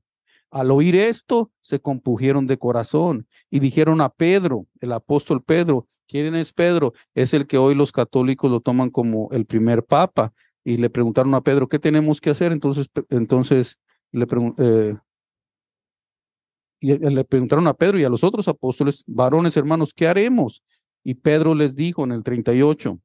Al 0.51 0.71
oír 0.71 0.97
esto, 0.97 1.51
se 1.61 1.79
compugieron 1.79 2.47
de 2.47 2.57
corazón 2.57 3.27
y 3.49 3.59
dijeron 3.59 4.01
a 4.01 4.09
Pedro, 4.09 4.67
el 4.81 4.91
apóstol 4.91 5.41
Pedro, 5.41 5.87
¿quién 6.07 6.35
es 6.35 6.53
Pedro? 6.53 6.93
Es 7.13 7.33
el 7.33 7.47
que 7.47 7.57
hoy 7.57 7.75
los 7.75 7.91
católicos 7.91 8.49
lo 8.49 8.59
toman 8.59 8.89
como 8.89 9.29
el 9.31 9.45
primer 9.45 9.83
papa. 9.83 10.33
Y 10.63 10.77
le 10.77 10.89
preguntaron 10.89 11.33
a 11.35 11.41
Pedro, 11.41 11.67
¿qué 11.67 11.79
tenemos 11.79 12.21
que 12.21 12.29
hacer? 12.29 12.51
Entonces, 12.51 12.89
entonces 13.09 13.79
le 14.11 14.25
eh, 14.57 14.95
eh, 16.83 17.11
le 17.11 17.23
preguntaron 17.23 17.67
a 17.67 17.73
Pedro 17.73 17.99
y 17.99 18.03
a 18.03 18.09
los 18.09 18.23
otros 18.23 18.47
apóstoles, 18.47 19.03
varones 19.07 19.55
hermanos, 19.55 19.93
¿qué 19.93 20.07
haremos? 20.07 20.63
Y 21.03 21.15
Pedro 21.15 21.55
les 21.55 21.75
dijo 21.75 22.03
en 22.03 22.11
el 22.11 22.23
38, 22.23 22.99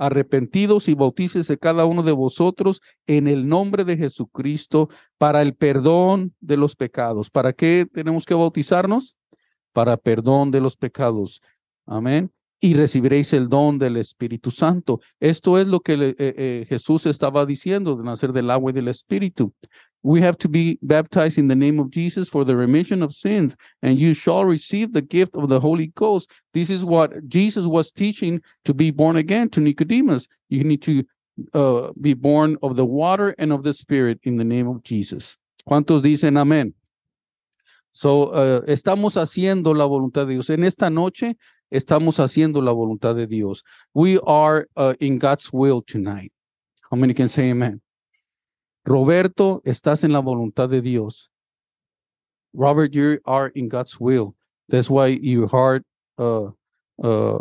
arrepentidos 0.00 0.88
y 0.88 0.94
bautícese 0.94 1.58
cada 1.58 1.84
uno 1.84 2.02
de 2.02 2.12
vosotros 2.12 2.80
en 3.06 3.28
el 3.28 3.48
nombre 3.48 3.84
de 3.84 3.96
Jesucristo 3.96 4.88
para 5.18 5.42
el 5.42 5.54
perdón 5.54 6.34
de 6.40 6.56
los 6.56 6.74
pecados. 6.74 7.30
¿Para 7.30 7.52
qué 7.52 7.86
tenemos 7.92 8.24
que 8.24 8.34
bautizarnos? 8.34 9.16
Para 9.72 9.96
perdón 9.96 10.50
de 10.50 10.60
los 10.60 10.76
pecados. 10.76 11.42
Amén. 11.90 12.30
Y 12.60 12.74
recibiréis 12.74 13.32
el 13.32 13.48
don 13.48 13.78
del 13.78 13.96
Espíritu 13.96 14.52
Santo. 14.52 15.00
Esto 15.18 15.58
es 15.58 15.66
lo 15.66 15.80
que 15.80 15.94
eh, 15.94 16.14
eh, 16.18 16.66
Jesús 16.68 17.04
estaba 17.06 17.44
diciendo 17.44 17.96
de 17.96 18.04
nacer 18.04 18.32
del 18.32 18.50
agua 18.50 18.70
y 18.70 18.74
del 18.74 18.86
Espíritu. 18.86 19.52
We 20.02 20.22
have 20.22 20.36
to 20.38 20.48
be 20.48 20.78
baptized 20.82 21.36
in 21.36 21.48
the 21.48 21.56
name 21.56 21.80
of 21.80 21.90
Jesus 21.90 22.28
for 22.28 22.44
the 22.44 22.54
remission 22.54 23.02
of 23.02 23.12
sins, 23.12 23.56
and 23.82 23.98
you 23.98 24.14
shall 24.14 24.44
receive 24.44 24.92
the 24.92 25.02
gift 25.02 25.34
of 25.34 25.48
the 25.48 25.58
Holy 25.58 25.88
Ghost. 25.96 26.30
This 26.54 26.70
is 26.70 26.84
what 26.84 27.10
Jesus 27.28 27.66
was 27.66 27.90
teaching 27.90 28.40
to 28.64 28.72
be 28.72 28.92
born 28.92 29.16
again 29.16 29.50
to 29.50 29.60
Nicodemus. 29.60 30.28
You 30.48 30.62
need 30.62 30.82
to 30.82 31.02
uh, 31.54 31.92
be 32.00 32.14
born 32.14 32.56
of 32.62 32.76
the 32.76 32.86
water 32.86 33.34
and 33.36 33.52
of 33.52 33.64
the 33.64 33.74
Spirit 33.74 34.20
in 34.22 34.36
the 34.36 34.44
name 34.44 34.68
of 34.68 34.84
Jesus. 34.84 35.36
¿Cuántos 35.68 36.02
dicen 36.02 36.36
amén? 36.38 36.72
So, 37.92 38.30
uh, 38.32 38.62
estamos 38.68 39.16
haciendo 39.16 39.74
la 39.74 39.84
voluntad 39.84 40.26
de 40.26 40.34
Dios. 40.34 40.50
En 40.50 40.62
esta 40.62 40.88
noche 40.88 41.36
estamos 41.70 42.18
haciendo 42.18 42.60
la 42.60 42.72
voluntad 42.72 43.14
de 43.14 43.26
Dios. 43.26 43.62
We 43.94 44.18
are 44.26 44.66
uh, 44.76 44.94
in 45.00 45.18
God's 45.18 45.52
will 45.52 45.82
tonight. 45.82 46.32
How 46.90 46.96
many 46.96 47.14
can 47.14 47.28
say 47.28 47.50
amen? 47.50 47.80
Roberto, 48.84 49.62
estás 49.64 50.04
en 50.04 50.12
la 50.12 50.20
voluntad 50.20 50.70
de 50.70 50.80
Dios. 50.80 51.30
Robert, 52.52 52.92
you 52.94 53.18
are 53.26 53.48
in 53.54 53.68
God's 53.68 54.00
will. 54.00 54.34
That's 54.68 54.90
why 54.90 55.08
your 55.08 55.46
heart, 55.46 55.84
uh, 56.18 56.46
uh, 57.02 57.38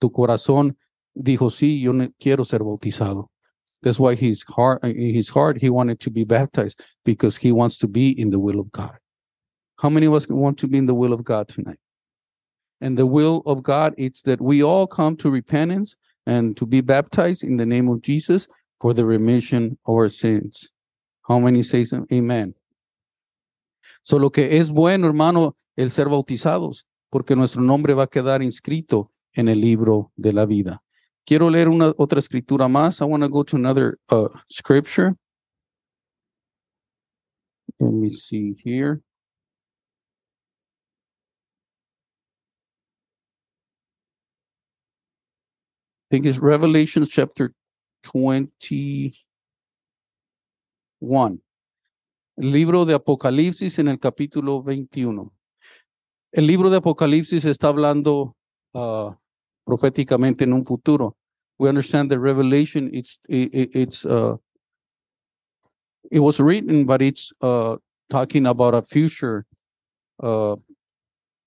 tu 0.00 0.10
corazón 0.10 0.76
dijo, 1.16 1.50
sí, 1.50 1.82
yo 1.82 1.92
quiero 2.18 2.44
ser 2.44 2.60
bautizado. 2.60 3.26
That's 3.82 3.98
why 3.98 4.14
his 4.14 4.44
heart, 4.44 4.84
in 4.84 5.14
his 5.14 5.28
heart, 5.28 5.60
he 5.60 5.68
wanted 5.68 6.00
to 6.00 6.10
be 6.10 6.24
baptized 6.24 6.80
because 7.04 7.36
he 7.36 7.50
wants 7.50 7.78
to 7.78 7.88
be 7.88 8.10
in 8.10 8.30
the 8.30 8.38
will 8.38 8.60
of 8.60 8.70
God. 8.70 8.96
How 9.76 9.90
many 9.90 10.06
of 10.06 10.14
us 10.14 10.28
want 10.28 10.58
to 10.58 10.68
be 10.68 10.78
in 10.78 10.86
the 10.86 10.94
will 10.94 11.12
of 11.12 11.24
God 11.24 11.48
tonight? 11.48 11.78
And 12.82 12.98
the 12.98 13.06
will 13.06 13.44
of 13.46 13.62
God, 13.62 13.94
it's 13.96 14.22
that 14.22 14.40
we 14.40 14.60
all 14.60 14.88
come 14.88 15.16
to 15.18 15.30
repentance 15.30 15.94
and 16.26 16.56
to 16.56 16.66
be 16.66 16.80
baptized 16.80 17.44
in 17.44 17.56
the 17.56 17.64
name 17.64 17.88
of 17.88 18.02
Jesus 18.02 18.48
for 18.80 18.92
the 18.92 19.04
remission 19.04 19.78
of 19.86 19.94
our 19.94 20.08
sins. 20.08 20.72
How 21.28 21.38
many 21.38 21.62
say 21.62 21.86
amen? 22.12 22.54
So 24.02 24.16
lo 24.16 24.30
que 24.30 24.58
es 24.58 24.72
bueno, 24.72 25.06
hermano, 25.06 25.54
el 25.76 25.90
ser 25.90 26.06
bautizados, 26.06 26.82
porque 27.08 27.36
nuestro 27.36 27.62
nombre 27.62 27.94
va 27.94 28.02
a 28.02 28.08
quedar 28.08 28.42
inscrito 28.42 29.12
en 29.32 29.48
el 29.48 29.60
libro 29.60 30.10
de 30.16 30.32
la 30.32 30.44
vida. 30.44 30.82
Quiero 31.24 31.50
leer 31.50 31.68
una 31.68 31.94
otra 31.96 32.18
escritura 32.18 32.66
más. 32.66 33.00
I 33.00 33.04
want 33.04 33.22
to 33.22 33.28
go 33.28 33.44
to 33.44 33.56
another 33.56 34.00
uh, 34.08 34.28
scripture. 34.50 35.14
Let 37.78 37.92
me 37.92 38.08
see 38.08 38.56
here. 38.64 39.02
Think 46.12 46.26
it's 46.26 46.38
Revelations 46.38 47.08
chapter 47.08 47.54
21. 48.12 49.14
El 52.36 52.52
libro 52.52 52.84
de 52.84 52.92
Apocalipsis 52.92 53.78
en 53.78 53.88
el 53.88 53.98
capítulo 53.98 54.62
21. 54.62 55.32
El 56.32 56.46
libro 56.46 56.68
de 56.68 56.76
Apocalipsis 56.76 57.46
está 57.46 57.68
hablando 57.68 58.36
uh, 58.74 59.12
proféticamente 59.64 60.44
en 60.44 60.52
un 60.52 60.66
futuro. 60.66 61.16
We 61.58 61.70
understand 61.70 62.10
that 62.10 62.18
Revelation 62.20 62.90
it's 62.92 63.18
it, 63.28 63.54
it- 63.54 63.70
it's 63.74 64.04
uh 64.04 64.36
it 66.10 66.20
was 66.20 66.40
written 66.40 66.84
but 66.84 67.00
it's 67.00 67.32
uh 67.40 67.76
talking 68.10 68.46
about 68.46 68.74
a 68.74 68.82
future 68.82 69.46
uh, 70.22 70.56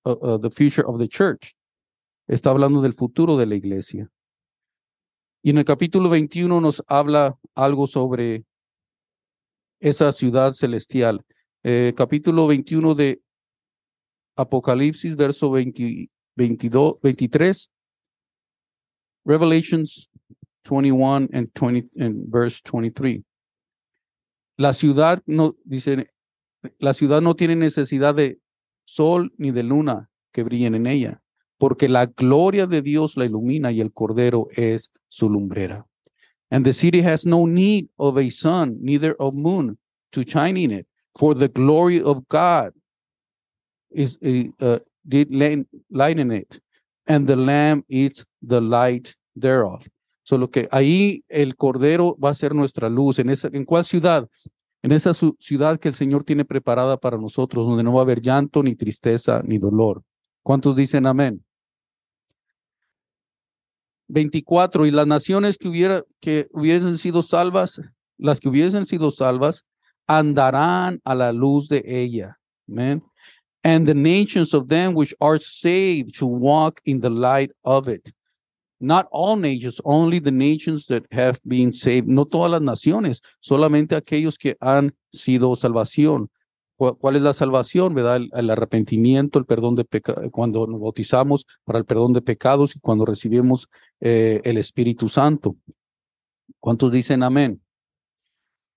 uh, 0.05 0.15
uh, 0.23 0.37
the 0.39 0.49
future 0.49 0.87
of 0.87 0.97
the 0.97 1.07
church. 1.07 1.55
Está 2.27 2.49
hablando 2.49 2.81
del 2.81 2.93
futuro 2.93 3.37
de 3.37 3.45
la 3.45 3.53
iglesia. 3.55 4.09
Y 5.45 5.51
en 5.51 5.59
el 5.59 5.65
capítulo 5.65 6.09
21 6.09 6.59
nos 6.59 6.83
habla 6.87 7.37
algo 7.53 7.85
sobre 7.85 8.45
esa 9.79 10.11
ciudad 10.11 10.53
celestial. 10.53 11.23
Eh, 11.61 11.93
capítulo 11.95 12.47
21 12.47 12.95
de 12.95 13.21
Apocalipsis, 14.35 15.15
verso 15.15 15.51
20 15.51 16.09
22, 16.35 16.95
23. 16.99 17.71
Revelations 19.23 20.09
21 20.63 21.29
and 21.31 21.51
20 21.53 21.91
and 21.99 22.25
verse 22.27 22.59
23. 22.63 23.21
La 24.57 24.73
ciudad 24.73 25.21
no, 25.27 25.55
dice, 25.63 26.09
la 26.79 26.95
ciudad 26.95 27.21
no 27.21 27.35
tiene 27.35 27.55
necesidad 27.55 28.15
de 28.15 28.39
sol 28.83 29.31
ni 29.37 29.51
de 29.51 29.61
luna 29.61 30.09
que 30.31 30.41
brillen 30.41 30.73
en 30.73 30.87
ella, 30.87 31.21
porque 31.65 31.89
la 31.89 32.05
gloria 32.05 32.67
de 32.67 32.83
Dios 32.83 33.17
la 33.17 33.25
ilumina 33.25 33.71
y 33.71 33.81
el 33.81 33.91
cordero 33.91 34.49
es 34.55 34.91
su 35.09 35.27
lumbrera. 35.27 35.87
And 36.51 36.63
the 36.63 36.73
city 36.73 37.01
has 37.01 37.25
no 37.25 37.47
need 37.47 37.87
of 37.97 38.19
a 38.19 38.29
sun, 38.29 38.77
neither 38.81 39.15
of 39.17 39.33
moon 39.33 39.79
to 40.11 40.21
shine 40.21 40.57
in 40.57 40.69
it, 40.69 40.85
for 41.17 41.33
the 41.33 41.47
glory 41.47 41.99
of 42.03 42.23
God 42.29 42.71
is 43.89 44.19
uh, 44.61 44.77
did 45.07 45.31
light 45.89 46.19
in 46.19 46.31
it, 46.31 46.61
and 47.07 47.25
the 47.25 47.35
lamb 47.35 47.83
is 47.89 48.23
the 48.43 48.61
light 48.61 49.15
thereof. 49.35 49.87
Solo 50.21 50.51
que 50.51 50.67
ahí 50.69 51.23
el 51.27 51.55
cordero 51.55 52.15
va 52.23 52.29
a 52.29 52.35
ser 52.35 52.53
nuestra 52.53 52.89
luz. 52.89 53.17
¿En, 53.17 53.31
esa, 53.31 53.49
¿En 53.51 53.65
cuál 53.65 53.85
ciudad? 53.85 54.29
En 54.83 54.91
esa 54.91 55.15
ciudad 55.15 55.79
que 55.79 55.87
el 55.87 55.95
Señor 55.95 56.23
tiene 56.23 56.45
preparada 56.45 56.97
para 56.97 57.17
nosotros, 57.17 57.65
donde 57.65 57.81
no 57.81 57.93
va 57.93 58.01
a 58.01 58.03
haber 58.03 58.21
llanto, 58.21 58.61
ni 58.61 58.75
tristeza, 58.75 59.41
ni 59.43 59.57
dolor. 59.57 60.03
¿Cuántos 60.43 60.75
dicen 60.75 61.07
amén? 61.07 61.44
24. 64.07 64.85
Y 64.85 64.91
las 64.91 65.07
naciones 65.07 65.57
que, 65.57 65.67
hubiera, 65.67 66.03
que 66.19 66.47
hubiesen 66.51 66.97
sido 66.97 67.21
salvas, 67.21 67.81
las 68.17 68.39
que 68.39 68.49
hubiesen 68.49 68.85
sido 68.85 69.11
salvas, 69.11 69.65
andarán 70.07 71.01
a 71.03 71.15
la 71.15 71.31
luz 71.31 71.67
de 71.67 71.83
ella. 71.85 72.37
Amén. 72.67 73.01
And 73.63 73.87
the 73.87 73.95
nations 73.95 74.53
of 74.53 74.67
them 74.67 74.93
which 74.93 75.15
are 75.19 75.39
saved 75.39 76.17
to 76.19 76.27
walk 76.27 76.79
in 76.85 77.01
the 77.01 77.09
light 77.09 77.51
of 77.63 77.87
it. 77.87 78.13
Not 78.79 79.07
all 79.11 79.37
nations, 79.37 79.81
only 79.83 80.19
the 80.19 80.31
nations 80.31 80.85
that 80.87 81.05
have 81.11 81.39
been 81.47 81.71
saved. 81.71 82.07
No 82.07 82.25
todas 82.25 82.51
las 82.51 82.61
naciones, 82.61 83.21
solamente 83.41 83.95
aquellos 83.95 84.37
que 84.37 84.55
han 84.61 84.93
sido 85.11 85.55
salvación. 85.55 86.29
¿Cuál 86.77 87.15
es 87.15 87.21
la 87.21 87.31
salvación? 87.31 87.93
¿Verdad? 87.93 88.21
El, 88.33 88.49
arrepentimiento, 88.49 89.39
el 89.39 89.45
perdón 89.45 89.75
de 89.75 89.85
pecados, 89.85 90.29
cuando 90.31 90.67
nos 90.67 90.81
bautizamos 90.81 91.45
para 91.63 91.79
el 91.79 91.85
perdón 91.85 92.11
de 92.11 92.21
pecados 92.21 92.75
y 92.75 92.79
cuando 92.79 93.05
recibimos 93.05 93.69
eh, 94.01 94.41
el 94.43 94.57
Espíritu 94.57 95.07
Santo. 95.07 95.55
¿Cuántos 96.59 96.91
dicen 96.91 97.23
amén? 97.23 97.61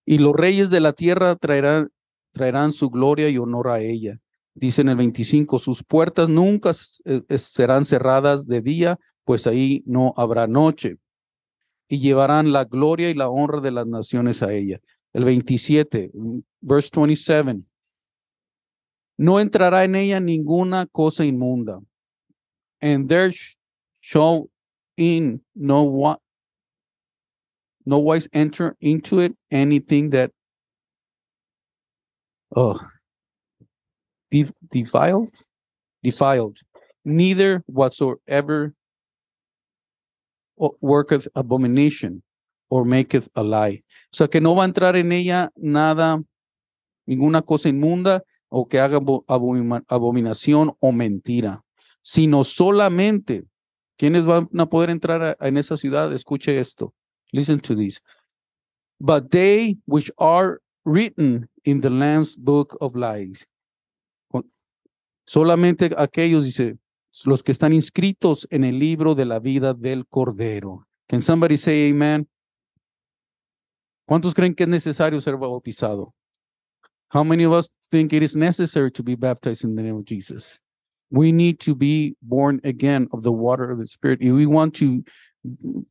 Y 0.04 0.18
los 0.18 0.34
reyes 0.34 0.70
de 0.70 0.78
la 0.78 0.92
tierra 0.92 1.34
traerán, 1.34 1.90
traerán 2.30 2.72
su 2.72 2.88
gloria 2.88 3.28
y 3.28 3.38
honor 3.38 3.68
a 3.68 3.80
ella. 3.80 4.20
Dice 4.54 4.82
en 4.82 4.90
el 4.90 4.96
25, 4.96 5.58
sus 5.58 5.82
puertas 5.82 6.28
nunca 6.28 6.70
eh, 7.04 7.38
serán 7.38 7.84
cerradas 7.84 8.46
de 8.46 8.60
día, 8.60 8.98
pues 9.24 9.46
ahí 9.48 9.82
no 9.86 10.14
habrá 10.16 10.46
noche. 10.46 10.98
Y 11.88 11.98
llevarán 11.98 12.52
la 12.52 12.64
gloria 12.64 13.10
y 13.10 13.14
la 13.14 13.28
honra 13.28 13.60
de 13.60 13.72
las 13.72 13.86
naciones 13.86 14.42
a 14.42 14.52
ella. 14.52 14.80
El 15.12 15.24
27, 15.24 16.12
verse 16.60 16.90
27 16.94 17.67
no 19.18 19.34
entrará 19.40 19.84
en 19.84 19.96
ella 19.96 20.20
ninguna 20.20 20.86
cosa 20.92 21.24
inmunda. 21.24 21.80
And 22.80 23.08
there 23.08 23.32
shall 24.00 24.48
in 24.96 25.40
no 25.54 25.82
what 25.82 26.20
no 27.84 27.98
wise 27.98 28.28
enter 28.32 28.76
into 28.80 29.20
it 29.20 29.34
anything 29.50 30.10
that 30.10 30.30
oh 32.54 32.80
defiled 34.70 35.30
defiled 36.02 36.58
neither 37.04 37.62
whatsoever 37.66 38.74
worketh 40.80 41.28
abomination 41.34 42.22
or 42.70 42.84
maketh 42.84 43.28
a 43.34 43.42
lie. 43.42 43.82
O 44.12 44.16
sea 44.16 44.28
que 44.28 44.40
no 44.40 44.54
va 44.54 44.64
a 44.64 44.68
entrar 44.68 44.96
en 44.96 45.12
ella 45.12 45.50
nada, 45.56 46.22
ninguna 47.06 47.42
cosa 47.42 47.68
inmunda, 47.68 48.20
o 48.48 48.66
que 48.66 48.80
haga 48.80 48.98
abominación 49.26 50.74
o 50.80 50.92
mentira, 50.92 51.62
sino 52.02 52.44
solamente 52.44 53.44
quienes 53.96 54.24
van 54.24 54.48
a 54.58 54.66
poder 54.66 54.90
entrar 54.90 55.36
en 55.40 55.56
esa 55.56 55.76
ciudad. 55.76 56.12
Escuche 56.12 56.58
esto. 56.58 56.94
Listen 57.32 57.60
to 57.60 57.76
this. 57.76 58.00
But 58.98 59.30
they 59.30 59.78
which 59.86 60.10
are 60.18 60.60
written 60.84 61.48
in 61.64 61.80
the 61.80 61.90
Lamb's 61.90 62.36
book 62.36 62.76
of 62.80 62.96
life. 62.96 63.44
Solamente 65.26 65.90
aquellos, 65.98 66.44
dice, 66.44 66.78
los 67.24 67.42
que 67.42 67.52
están 67.52 67.74
inscritos 67.74 68.46
en 68.50 68.64
el 68.64 68.78
libro 68.78 69.14
de 69.14 69.26
la 69.26 69.40
vida 69.40 69.74
del 69.74 70.06
Cordero. 70.06 70.86
Can 71.06 71.20
somebody 71.20 71.58
say 71.58 71.90
amen? 71.90 72.26
¿Cuántos 74.06 74.32
creen 74.32 74.54
que 74.54 74.62
es 74.62 74.68
necesario 74.68 75.20
ser 75.20 75.36
bautizado? 75.36 76.14
How 77.10 77.24
many 77.24 77.44
of 77.44 77.52
us 77.52 77.68
think 77.90 78.12
it 78.12 78.22
is 78.22 78.36
necessary 78.36 78.90
to 78.92 79.02
be 79.02 79.14
baptized 79.14 79.64
in 79.64 79.74
the 79.74 79.82
name 79.82 79.96
of 79.96 80.04
Jesus? 80.04 80.58
We 81.10 81.32
need 81.32 81.58
to 81.60 81.74
be 81.74 82.16
born 82.20 82.60
again 82.64 83.08
of 83.12 83.22
the 83.22 83.32
water 83.32 83.70
of 83.70 83.78
the 83.78 83.86
Spirit. 83.86 84.18
If 84.20 84.32
we 84.32 84.44
want 84.44 84.74
to, 84.74 85.02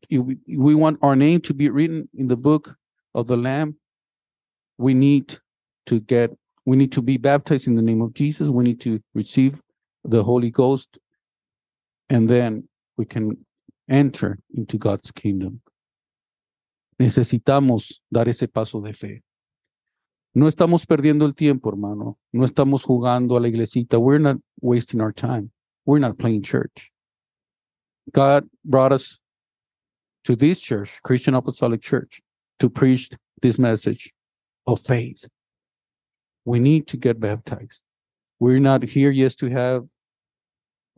if 0.10 0.24
we 0.48 0.76
want 0.76 1.00
our 1.02 1.16
name 1.16 1.42
to 1.42 1.54
be 1.56 1.70
written 1.70 2.08
in 2.14 2.28
the 2.28 2.38
book 2.38 2.76
of 3.16 3.26
the 3.26 3.38
Lamb, 3.38 3.78
we 4.78 4.94
need 4.94 5.40
to 5.88 6.00
get, 6.02 6.38
we 6.66 6.78
need 6.78 6.92
to 6.92 7.02
be 7.02 7.18
baptized 7.18 7.66
in 7.68 7.76
the 7.76 7.82
name 7.82 8.02
of 8.02 8.14
Jesus. 8.14 8.48
We 8.48 8.64
need 8.64 8.80
to 8.82 9.02
receive 9.16 9.60
the 10.04 10.24
Holy 10.24 10.52
Ghost, 10.52 11.00
and 12.10 12.30
then 12.30 12.68
we 12.96 13.06
can 13.06 13.38
enter 13.90 14.38
into 14.54 14.78
God's 14.78 15.12
kingdom. 15.12 15.62
Necesitamos 17.00 18.00
dar 18.12 18.28
ese 18.28 18.48
paso 18.48 18.82
de 18.82 18.94
fe. 18.94 19.22
No 20.38 20.48
estamos 20.48 20.86
perdiendo 20.86 21.26
el 21.26 21.34
tiempo, 21.34 21.72
hermano. 21.72 22.20
No 22.32 22.46
estamos 22.46 22.84
jugando 22.84 23.38
a 23.38 23.40
la 23.40 23.48
iglesita. 23.48 23.98
We're 23.98 24.20
not 24.20 24.38
wasting 24.62 25.02
our 25.02 25.12
time. 25.12 25.50
We're 25.84 25.98
not 25.98 26.20
playing 26.20 26.44
church. 26.44 26.92
God 28.14 28.48
brought 28.64 28.92
us 28.92 29.18
to 30.26 30.36
this 30.36 30.60
church, 30.60 31.02
Christian 31.02 31.34
Apostolic 31.34 31.82
Church, 31.82 32.22
to 32.60 32.70
preach 32.70 33.10
this 33.42 33.58
message 33.58 34.14
of 34.68 34.80
faith. 34.80 35.28
We 36.46 36.60
need 36.60 36.86
to 36.90 36.98
get 36.98 37.20
baptized. 37.20 37.82
We're 38.40 38.60
not 38.60 38.84
here 38.84 39.12
just 39.12 39.40
to 39.40 39.50
have, 39.50 39.86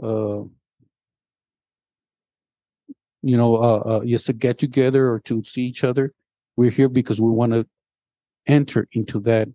uh, 0.04 0.44
you 3.22 3.38
know, 3.38 3.56
uh, 3.56 3.78
uh, 3.78 4.04
just 4.04 4.28
a 4.28 4.34
get 4.34 4.58
together 4.58 5.10
or 5.10 5.22
to 5.22 5.42
see 5.46 5.62
each 5.62 5.86
other. 5.86 6.12
We're 6.58 6.72
here 6.72 6.90
because 6.90 7.22
we 7.22 7.30
want 7.30 7.54
to 7.54 7.66
enter 8.46 8.88
into 8.92 9.22
that 9.22 9.48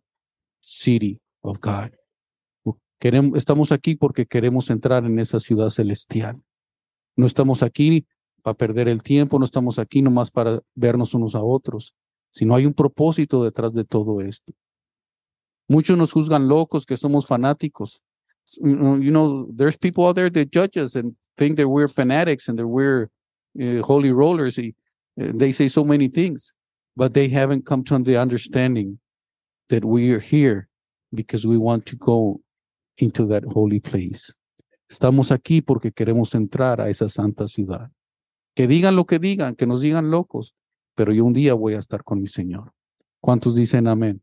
city 0.61 1.21
of 1.43 1.61
God. 1.61 1.93
Queremos, 2.99 3.37
estamos 3.37 3.71
aquí 3.71 3.97
porque 3.97 4.25
queremos 4.25 4.71
entrar 4.71 5.05
en 5.05 5.19
esa 5.19 5.39
ciudad 5.39 5.69
celestial. 5.69 6.41
No 7.17 7.27
estamos 7.27 7.63
aquí 7.63 8.07
para 8.43 8.57
perder 8.57 8.89
el 8.89 9.03
tiempo, 9.03 9.39
no 9.39 9.45
estamos 9.45 9.79
aquí 9.79 10.01
nomás 10.01 10.31
para 10.31 10.63
vernos 10.75 11.13
unos 11.15 11.35
a 11.35 11.43
otros, 11.43 11.95
sino 12.33 12.55
hay 12.55 12.67
un 12.67 12.73
propósito 12.73 13.45
detrás 13.45 13.75
de 13.75 13.85
todo 13.85 14.21
esto. 14.21 14.53
Muchos 15.69 15.97
nos 15.97 16.13
juzgan 16.13 16.49
locos 16.49 16.87
que 16.87 16.97
somos 16.97 17.27
fanáticos. 17.27 18.01
You 18.61 19.11
know, 19.11 19.49
there's 19.55 19.77
people 19.77 20.05
out 20.07 20.17
there 20.17 20.31
that 20.31 20.51
judge 20.51 20.77
us 20.77 20.97
and 20.97 21.15
think 21.37 21.57
that 21.57 21.69
we're 21.69 21.89
fanatics 21.89 22.49
and 22.49 22.59
that 22.59 22.67
we're 22.67 23.11
uh, 23.59 23.83
holy 23.83 24.13
rollers. 24.13 24.59
Y, 24.59 24.75
uh, 25.21 25.33
they 25.35 25.53
say 25.53 25.69
so 25.69 25.85
many 25.85 26.09
things 26.09 26.55
but 26.97 27.13
they 27.13 27.29
haven't 27.29 27.65
come 27.65 27.83
to 27.85 27.99
the 27.99 28.17
understanding 28.17 28.99
that 29.69 29.85
we 29.85 30.11
are 30.11 30.21
here 30.21 30.69
because 31.13 31.47
we 31.47 31.57
want 31.57 31.87
to 31.87 31.97
go 31.97 32.41
into 32.99 33.27
that 33.27 33.45
holy 33.45 33.81
place. 33.81 34.35
Estamos 34.89 35.33
aquí 35.33 35.61
porque 35.61 35.93
queremos 35.93 36.35
entrar 36.35 36.81
a 36.81 36.89
esa 36.89 37.09
santa 37.09 37.49
ciudad. 37.49 37.91
Que 38.55 38.69
digan 38.69 38.95
lo 38.95 39.07
que 39.07 39.19
digan, 39.19 39.57
que 39.57 39.67
nos 39.67 39.81
digan 39.81 40.11
locos, 40.11 40.55
pero 40.95 41.13
yo 41.13 41.25
un 41.25 41.33
día 41.33 41.55
voy 41.55 41.75
a 41.75 41.79
estar 41.79 42.05
con 42.05 42.21
mi 42.21 42.29
Señor. 42.29 42.73
¿Cuántos 43.21 43.55
dicen 43.57 43.89
amén? 43.89 44.23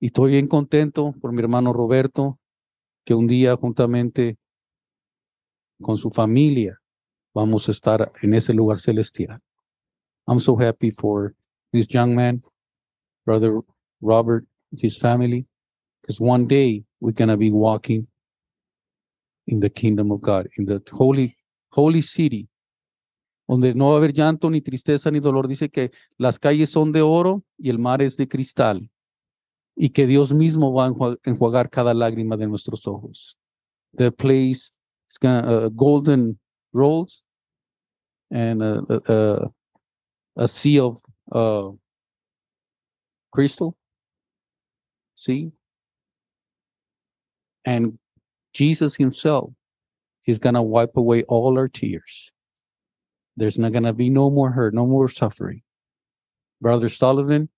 Y 0.00 0.06
estoy 0.06 0.32
bien 0.32 0.46
contento 0.46 1.14
por 1.20 1.32
mi 1.32 1.42
hermano 1.42 1.72
Roberto, 1.72 2.38
que 3.04 3.14
un 3.14 3.26
día 3.26 3.56
juntamente 3.56 4.38
con 5.80 5.98
su 5.98 6.10
familia 6.10 6.80
vamos 7.34 7.68
a 7.68 7.72
estar 7.72 8.12
en 8.22 8.34
ese 8.34 8.54
lugar 8.54 8.78
celestial. 8.78 9.40
I'm 10.28 10.40
so 10.40 10.56
happy 10.56 10.90
for 10.90 11.34
this 11.72 11.92
young 11.92 12.14
man, 12.16 12.42
brother 13.24 13.60
Robert, 14.00 14.44
his 14.76 14.98
family, 14.98 15.46
because 16.02 16.20
one 16.20 16.46
day 16.46 16.84
we're 17.00 17.12
gonna 17.12 17.36
be 17.36 17.52
walking 17.52 18.08
in 19.46 19.60
the 19.60 19.70
kingdom 19.70 20.10
of 20.10 20.20
God, 20.20 20.48
in 20.58 20.64
the 20.64 20.82
holy, 20.92 21.36
holy 21.70 22.00
city, 22.00 22.48
donde 23.48 23.76
no 23.76 23.90
va 23.90 23.94
a 23.94 23.96
haber 23.98 24.12
llanto, 24.12 24.50
ni 24.50 24.60
tristeza, 24.60 25.12
ni 25.12 25.20
dolor. 25.20 25.46
Dice 25.46 25.68
que 25.68 25.92
las 26.18 26.38
calles 26.38 26.70
son 26.70 26.90
de 26.90 27.02
oro 27.02 27.44
y 27.56 27.70
el 27.70 27.78
mar 27.78 28.02
es 28.02 28.16
de 28.16 28.26
cristal, 28.26 28.90
y 29.76 29.90
que 29.90 30.06
Dios 30.06 30.34
mismo 30.34 30.72
va 30.72 30.86
a 30.86 31.16
enjuagar 31.24 31.70
cada 31.70 31.94
lágrima 31.94 32.36
de 32.36 32.48
nuestros 32.48 32.88
ojos. 32.88 33.38
The 33.96 34.10
place 34.10 34.72
is 35.08 35.18
gonna, 35.20 35.66
uh, 35.66 35.68
golden 35.68 36.40
rolls 36.72 37.22
and 38.30 38.60
uh, 38.60 38.82
uh, 38.90 39.12
uh 39.12 39.48
a 40.36 40.46
sea 40.46 40.78
of 40.80 40.98
uh, 41.32 41.70
crystal 43.32 43.76
sea 45.14 45.50
And 47.64 47.98
Jesus 48.52 48.94
himself, 48.94 49.50
is 50.26 50.38
going 50.38 50.54
to 50.54 50.62
wipe 50.62 50.96
away 50.96 51.22
all 51.24 51.58
our 51.58 51.68
tears. 51.68 52.32
There's 53.36 53.58
not 53.58 53.72
going 53.72 53.84
to 53.84 53.92
be 53.92 54.10
no 54.10 54.30
more 54.30 54.50
hurt, 54.50 54.74
no 54.74 54.86
more 54.86 55.08
suffering. 55.08 55.62
Brother 56.60 56.88
Sullivan, 56.88 57.48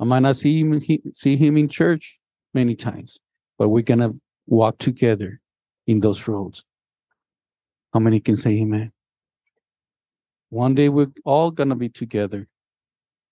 I 0.00 0.04
might 0.04 0.20
not 0.20 0.36
see 0.36 0.60
him, 0.60 0.80
see 1.14 1.36
him 1.36 1.56
in 1.56 1.68
church 1.68 2.18
many 2.54 2.74
times, 2.74 3.18
but 3.58 3.68
we're 3.68 3.82
going 3.82 4.00
to 4.00 4.18
walk 4.46 4.78
together 4.78 5.40
in 5.86 6.00
those 6.00 6.26
roads. 6.26 6.64
How 7.92 8.00
many 8.00 8.20
can 8.20 8.36
say 8.36 8.50
amen? 8.50 8.92
One 10.50 10.74
day 10.74 10.88
we're 10.88 11.12
all 11.24 11.52
to 11.52 11.74
be 11.74 11.88
together. 11.90 12.48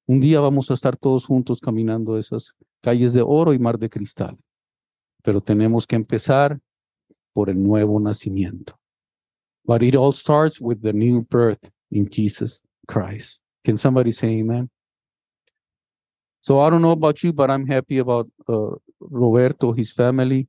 Un 0.07 0.21
día 0.21 0.41
vamos 0.41 0.71
a 0.71 0.75
estar 0.75 0.97
todos 0.97 1.25
juntos 1.25 1.61
caminando 1.61 2.19
esas 2.19 2.55
calles 2.83 3.13
de 3.13 3.23
oro 3.23 3.53
y 3.53 3.59
mar 3.59 3.79
de 3.79 3.89
cristal. 3.89 4.37
Pero 5.23 5.41
tenemos 5.41 5.87
que 5.87 5.97
empezar 5.97 6.61
por 7.33 7.49
el 7.49 7.63
nuevo 7.63 7.99
nacimiento. 7.99 8.79
But 9.65 9.83
it 9.83 9.97
all 9.97 10.13
starts 10.13 10.61
with 10.61 10.83
the 10.83 10.93
new 10.93 11.23
birth 11.29 11.71
in 11.91 12.09
Jesus 12.09 12.63
Christ. 12.87 13.43
Can 13.65 13.77
somebody 13.77 14.13
say 14.13 14.41
amen? 14.41 14.71
So 16.41 16.61
I 16.61 16.71
don't 16.71 16.83
know 16.83 16.93
about 16.93 17.25
you, 17.25 17.33
but 17.33 17.51
I'm 17.51 17.67
happy 17.67 17.99
about 17.99 18.31
uh, 18.49 18.77
Roberto, 19.01 19.73
his 19.73 19.93
family. 19.93 20.47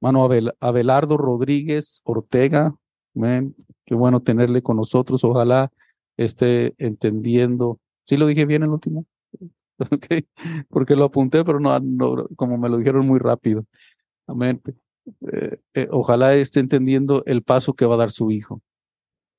Mano 0.00 0.24
Abel 0.24 0.52
Abelardo 0.60 1.16
Rodríguez 1.16 2.00
Ortega, 2.04 2.74
man, 3.14 3.54
qué 3.86 3.94
bueno 3.94 4.20
tenerle 4.20 4.62
con 4.62 4.76
nosotros. 4.76 5.24
Ojalá 5.24 5.70
esté 6.16 6.74
entendiendo. 6.78 7.78
¿Sí 8.04 8.16
lo 8.16 8.26
dije 8.26 8.44
bien 8.46 8.62
el 8.62 8.70
último? 8.70 9.06
Okay. 9.90 10.24
Porque 10.68 10.94
lo 10.94 11.04
apunté, 11.04 11.44
pero 11.44 11.58
no, 11.58 11.76
no, 11.80 12.28
como 12.36 12.56
me 12.56 12.68
lo 12.68 12.78
dijeron 12.78 13.08
muy 13.08 13.18
rápido. 13.18 13.66
Amén. 14.28 14.62
Eh, 15.32 15.58
eh, 15.74 15.88
ojalá 15.90 16.34
esté 16.34 16.60
entendiendo 16.60 17.24
el 17.26 17.42
paso 17.42 17.74
que 17.74 17.84
va 17.84 17.94
a 17.94 17.98
dar 17.98 18.12
su 18.12 18.30
hijo. 18.30 18.62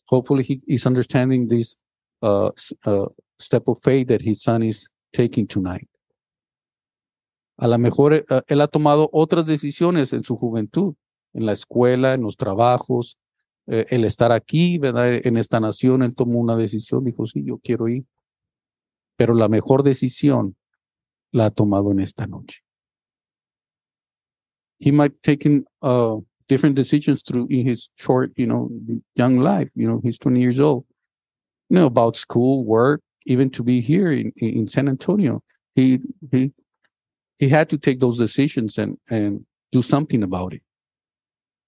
Hopefully 0.10 0.44
he 0.44 0.62
is 0.68 0.86
understanding 0.86 1.48
this 1.48 1.78
uh, 2.22 2.52
uh, 2.86 3.08
step 3.40 3.68
of 3.68 3.80
faith 3.82 4.08
that 4.10 4.22
his 4.22 4.42
son 4.42 4.62
is 4.62 4.92
taking 5.12 5.48
tonight. 5.48 5.88
A 7.58 7.68
lo 7.68 7.78
mejor 7.78 8.26
uh, 8.30 8.42
él 8.48 8.62
ha 8.62 8.68
tomado 8.68 9.10
otras 9.14 9.46
decisiones 9.46 10.14
en 10.14 10.24
su 10.24 10.36
juventud, 10.36 10.96
en 11.34 11.46
la 11.46 11.54
escuela, 11.54 12.14
en 12.14 12.22
los 12.22 12.36
trabajos, 12.36 13.18
eh, 13.67 13.86
el 13.89 14.06
estar 14.06 14.32
aquí, 14.32 14.78
¿verdad? 14.78 15.21
En 15.25 15.38
esta 15.38 15.60
nación, 15.60 16.04
él 16.04 16.15
tomó 16.15 16.39
una 16.39 16.56
decisión, 16.56 17.04
dijo, 17.04 17.25
sí, 17.25 17.43
yo 17.43 17.58
quiero 17.58 17.88
ir. 17.88 18.06
Pero 19.17 19.34
la 19.34 19.47
mejor 19.47 19.84
decisión 19.84 20.56
la 21.32 21.47
ha 21.47 21.51
tomado 21.51 21.91
en 21.91 21.99
esta 21.99 22.28
noche. 22.28 22.62
He 24.80 24.91
might 24.91 25.13
taken 25.21 25.65
uh, 25.82 26.19
different 26.47 26.75
decisions 26.75 27.23
through 27.23 27.47
in 27.49 27.65
his 27.67 27.89
short, 27.95 28.32
you 28.36 28.45
know, 28.45 28.69
young 29.15 29.39
life. 29.39 29.69
You 29.73 29.88
know, 29.88 30.01
he's 30.04 30.19
20 30.19 30.39
years 30.39 30.60
old. 30.60 30.86
You 31.69 31.78
know, 31.78 31.86
about 31.86 32.17
school, 32.17 32.65
work, 32.65 33.01
even 33.25 33.49
to 33.51 33.63
be 33.63 33.82
here 33.82 34.12
in, 34.12 34.32
in 34.38 34.67
San 34.67 34.88
Antonio. 34.88 35.41
He 35.75 35.99
he 36.32 36.51
he 37.39 37.49
had 37.49 37.69
to 37.69 37.78
take 37.78 37.99
those 37.99 38.17
decisions 38.17 38.78
and 38.78 38.97
and 39.10 39.45
do 39.71 39.82
something 39.82 40.23
about 40.23 40.54
it. 40.54 40.62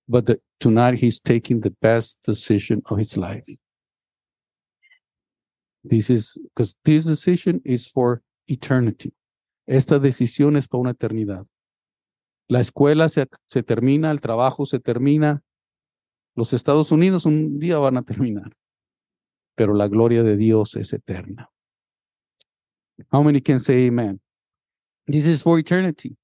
But 0.07 0.25
the, 0.25 0.39
tonight 0.59 0.99
he's 0.99 1.19
taking 1.19 1.61
the 1.61 1.73
best 1.81 2.19
decision 2.23 2.81
of 2.85 2.97
his 2.97 3.17
life. 3.17 3.43
This 5.83 6.09
is 6.09 6.37
because 6.43 6.75
this 6.83 7.05
decision 7.05 7.61
is 7.65 7.87
for 7.87 8.21
eternity. 8.47 9.13
Esta 9.67 9.99
decisión 9.99 10.57
es 10.57 10.67
para 10.67 10.81
una 10.81 10.93
eternidad. 10.93 11.45
La 12.49 12.59
escuela 12.59 13.09
se, 13.09 13.27
se 13.49 13.63
termina, 13.63 14.11
el 14.11 14.21
trabajo 14.21 14.65
se 14.65 14.79
termina. 14.79 15.41
Los 16.35 16.53
Estados 16.53 16.91
Unidos 16.91 17.25
un 17.25 17.59
día 17.59 17.77
van 17.77 17.97
a 17.97 18.03
terminar, 18.03 18.53
pero 19.55 19.73
la 19.73 19.87
gloria 19.87 20.23
de 20.23 20.37
Dios 20.37 20.75
es 20.75 20.93
eterna. 20.93 21.49
How 23.11 23.23
many 23.23 23.41
can 23.41 23.59
say 23.59 23.87
amen? 23.87 24.21
This 25.07 25.25
is 25.25 25.41
for 25.41 25.59
eternity. 25.59 26.15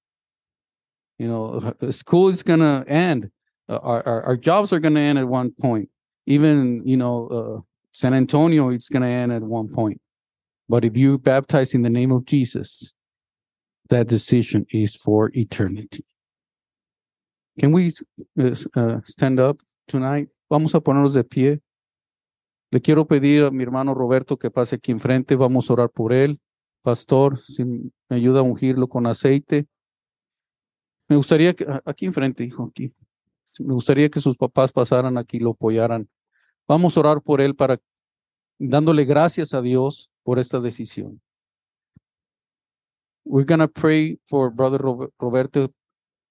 You 1.18 1.28
know, 1.28 1.92
school 1.92 2.30
is 2.30 2.44
going 2.44 2.60
to 2.60 2.84
end. 2.88 3.32
Uh, 3.70 3.80
our, 3.82 4.08
our, 4.08 4.24
our, 4.24 4.38
jobs 4.38 4.74
are 4.74 4.80
going 4.80 4.96
to 4.96 5.00
end 5.00 5.18
at 5.18 5.28
one 5.28 5.52
point. 5.62 5.90
Even, 6.26 6.82
you 6.86 6.98
know, 6.98 7.28
uh, 7.28 7.62
San 7.94 8.14
Antonio, 8.14 8.70
it's 8.70 8.90
going 8.90 9.04
to 9.04 9.08
end 9.08 9.32
at 9.32 9.42
one 9.42 9.70
point. 9.70 10.02
But 10.68 10.84
if 10.84 10.98
you 10.98 11.18
baptize 11.18 11.74
in 11.74 11.82
the 11.82 11.90
name 11.90 12.12
of 12.12 12.26
Jesus, 12.26 12.94
that 13.90 14.08
decision 14.08 14.66
is 14.72 14.96
for 14.96 15.32
eternity. 15.34 16.06
Can 17.60 17.72
we 17.72 17.92
uh, 18.40 19.00
stand 19.04 19.40
up 19.40 19.60
tonight? 19.88 20.28
Vamos 20.50 20.74
a 20.74 20.80
ponernos 20.80 21.14
de 21.14 21.24
pie. 21.24 21.60
Le 22.72 22.80
quiero 22.80 23.06
pedir 23.06 23.44
a 23.44 23.52
mi 23.52 23.64
hermano 23.64 23.94
Roberto 23.94 24.38
que 24.38 24.50
pase 24.50 24.76
aquí 24.78 24.92
enfrente. 24.92 25.36
Vamos 25.36 25.70
a 25.70 25.74
orar 25.74 25.90
por 25.90 26.12
él. 26.12 26.40
Pastor, 26.82 27.40
si 27.46 27.64
me 27.64 27.92
ayuda 28.10 28.40
a 28.40 28.44
ungirlo 28.44 28.88
con 28.88 29.06
aceite. 29.06 29.68
Me 31.08 31.16
gustaría 31.16 31.54
que, 31.54 31.68
aquí 31.86 32.06
enfrente, 32.06 32.44
hijo, 32.44 32.64
aquí. 32.64 32.92
Me 33.60 33.74
gustaría 33.74 34.10
que 34.10 34.22
sus 34.22 34.38
papás 34.38 34.72
pasaran 34.72 35.18
aquí 35.18 35.40
lo 35.40 35.52
apoyaran. 35.52 36.10
Vamos 36.68 36.96
a 36.96 37.02
orar 37.02 37.22
por 37.22 37.42
él 37.42 37.56
para 37.56 37.80
dándole 38.58 39.06
gracias 39.06 39.54
a 39.54 39.62
Dios 39.62 40.10
por 40.24 40.40
esta 40.40 40.60
decisión. 40.60 41.22
We're 43.26 43.46
going 43.46 43.60
to 43.60 43.68
pray 43.68 44.20
for 44.28 44.52
Brother 44.52 44.82
Roberto 45.18 45.74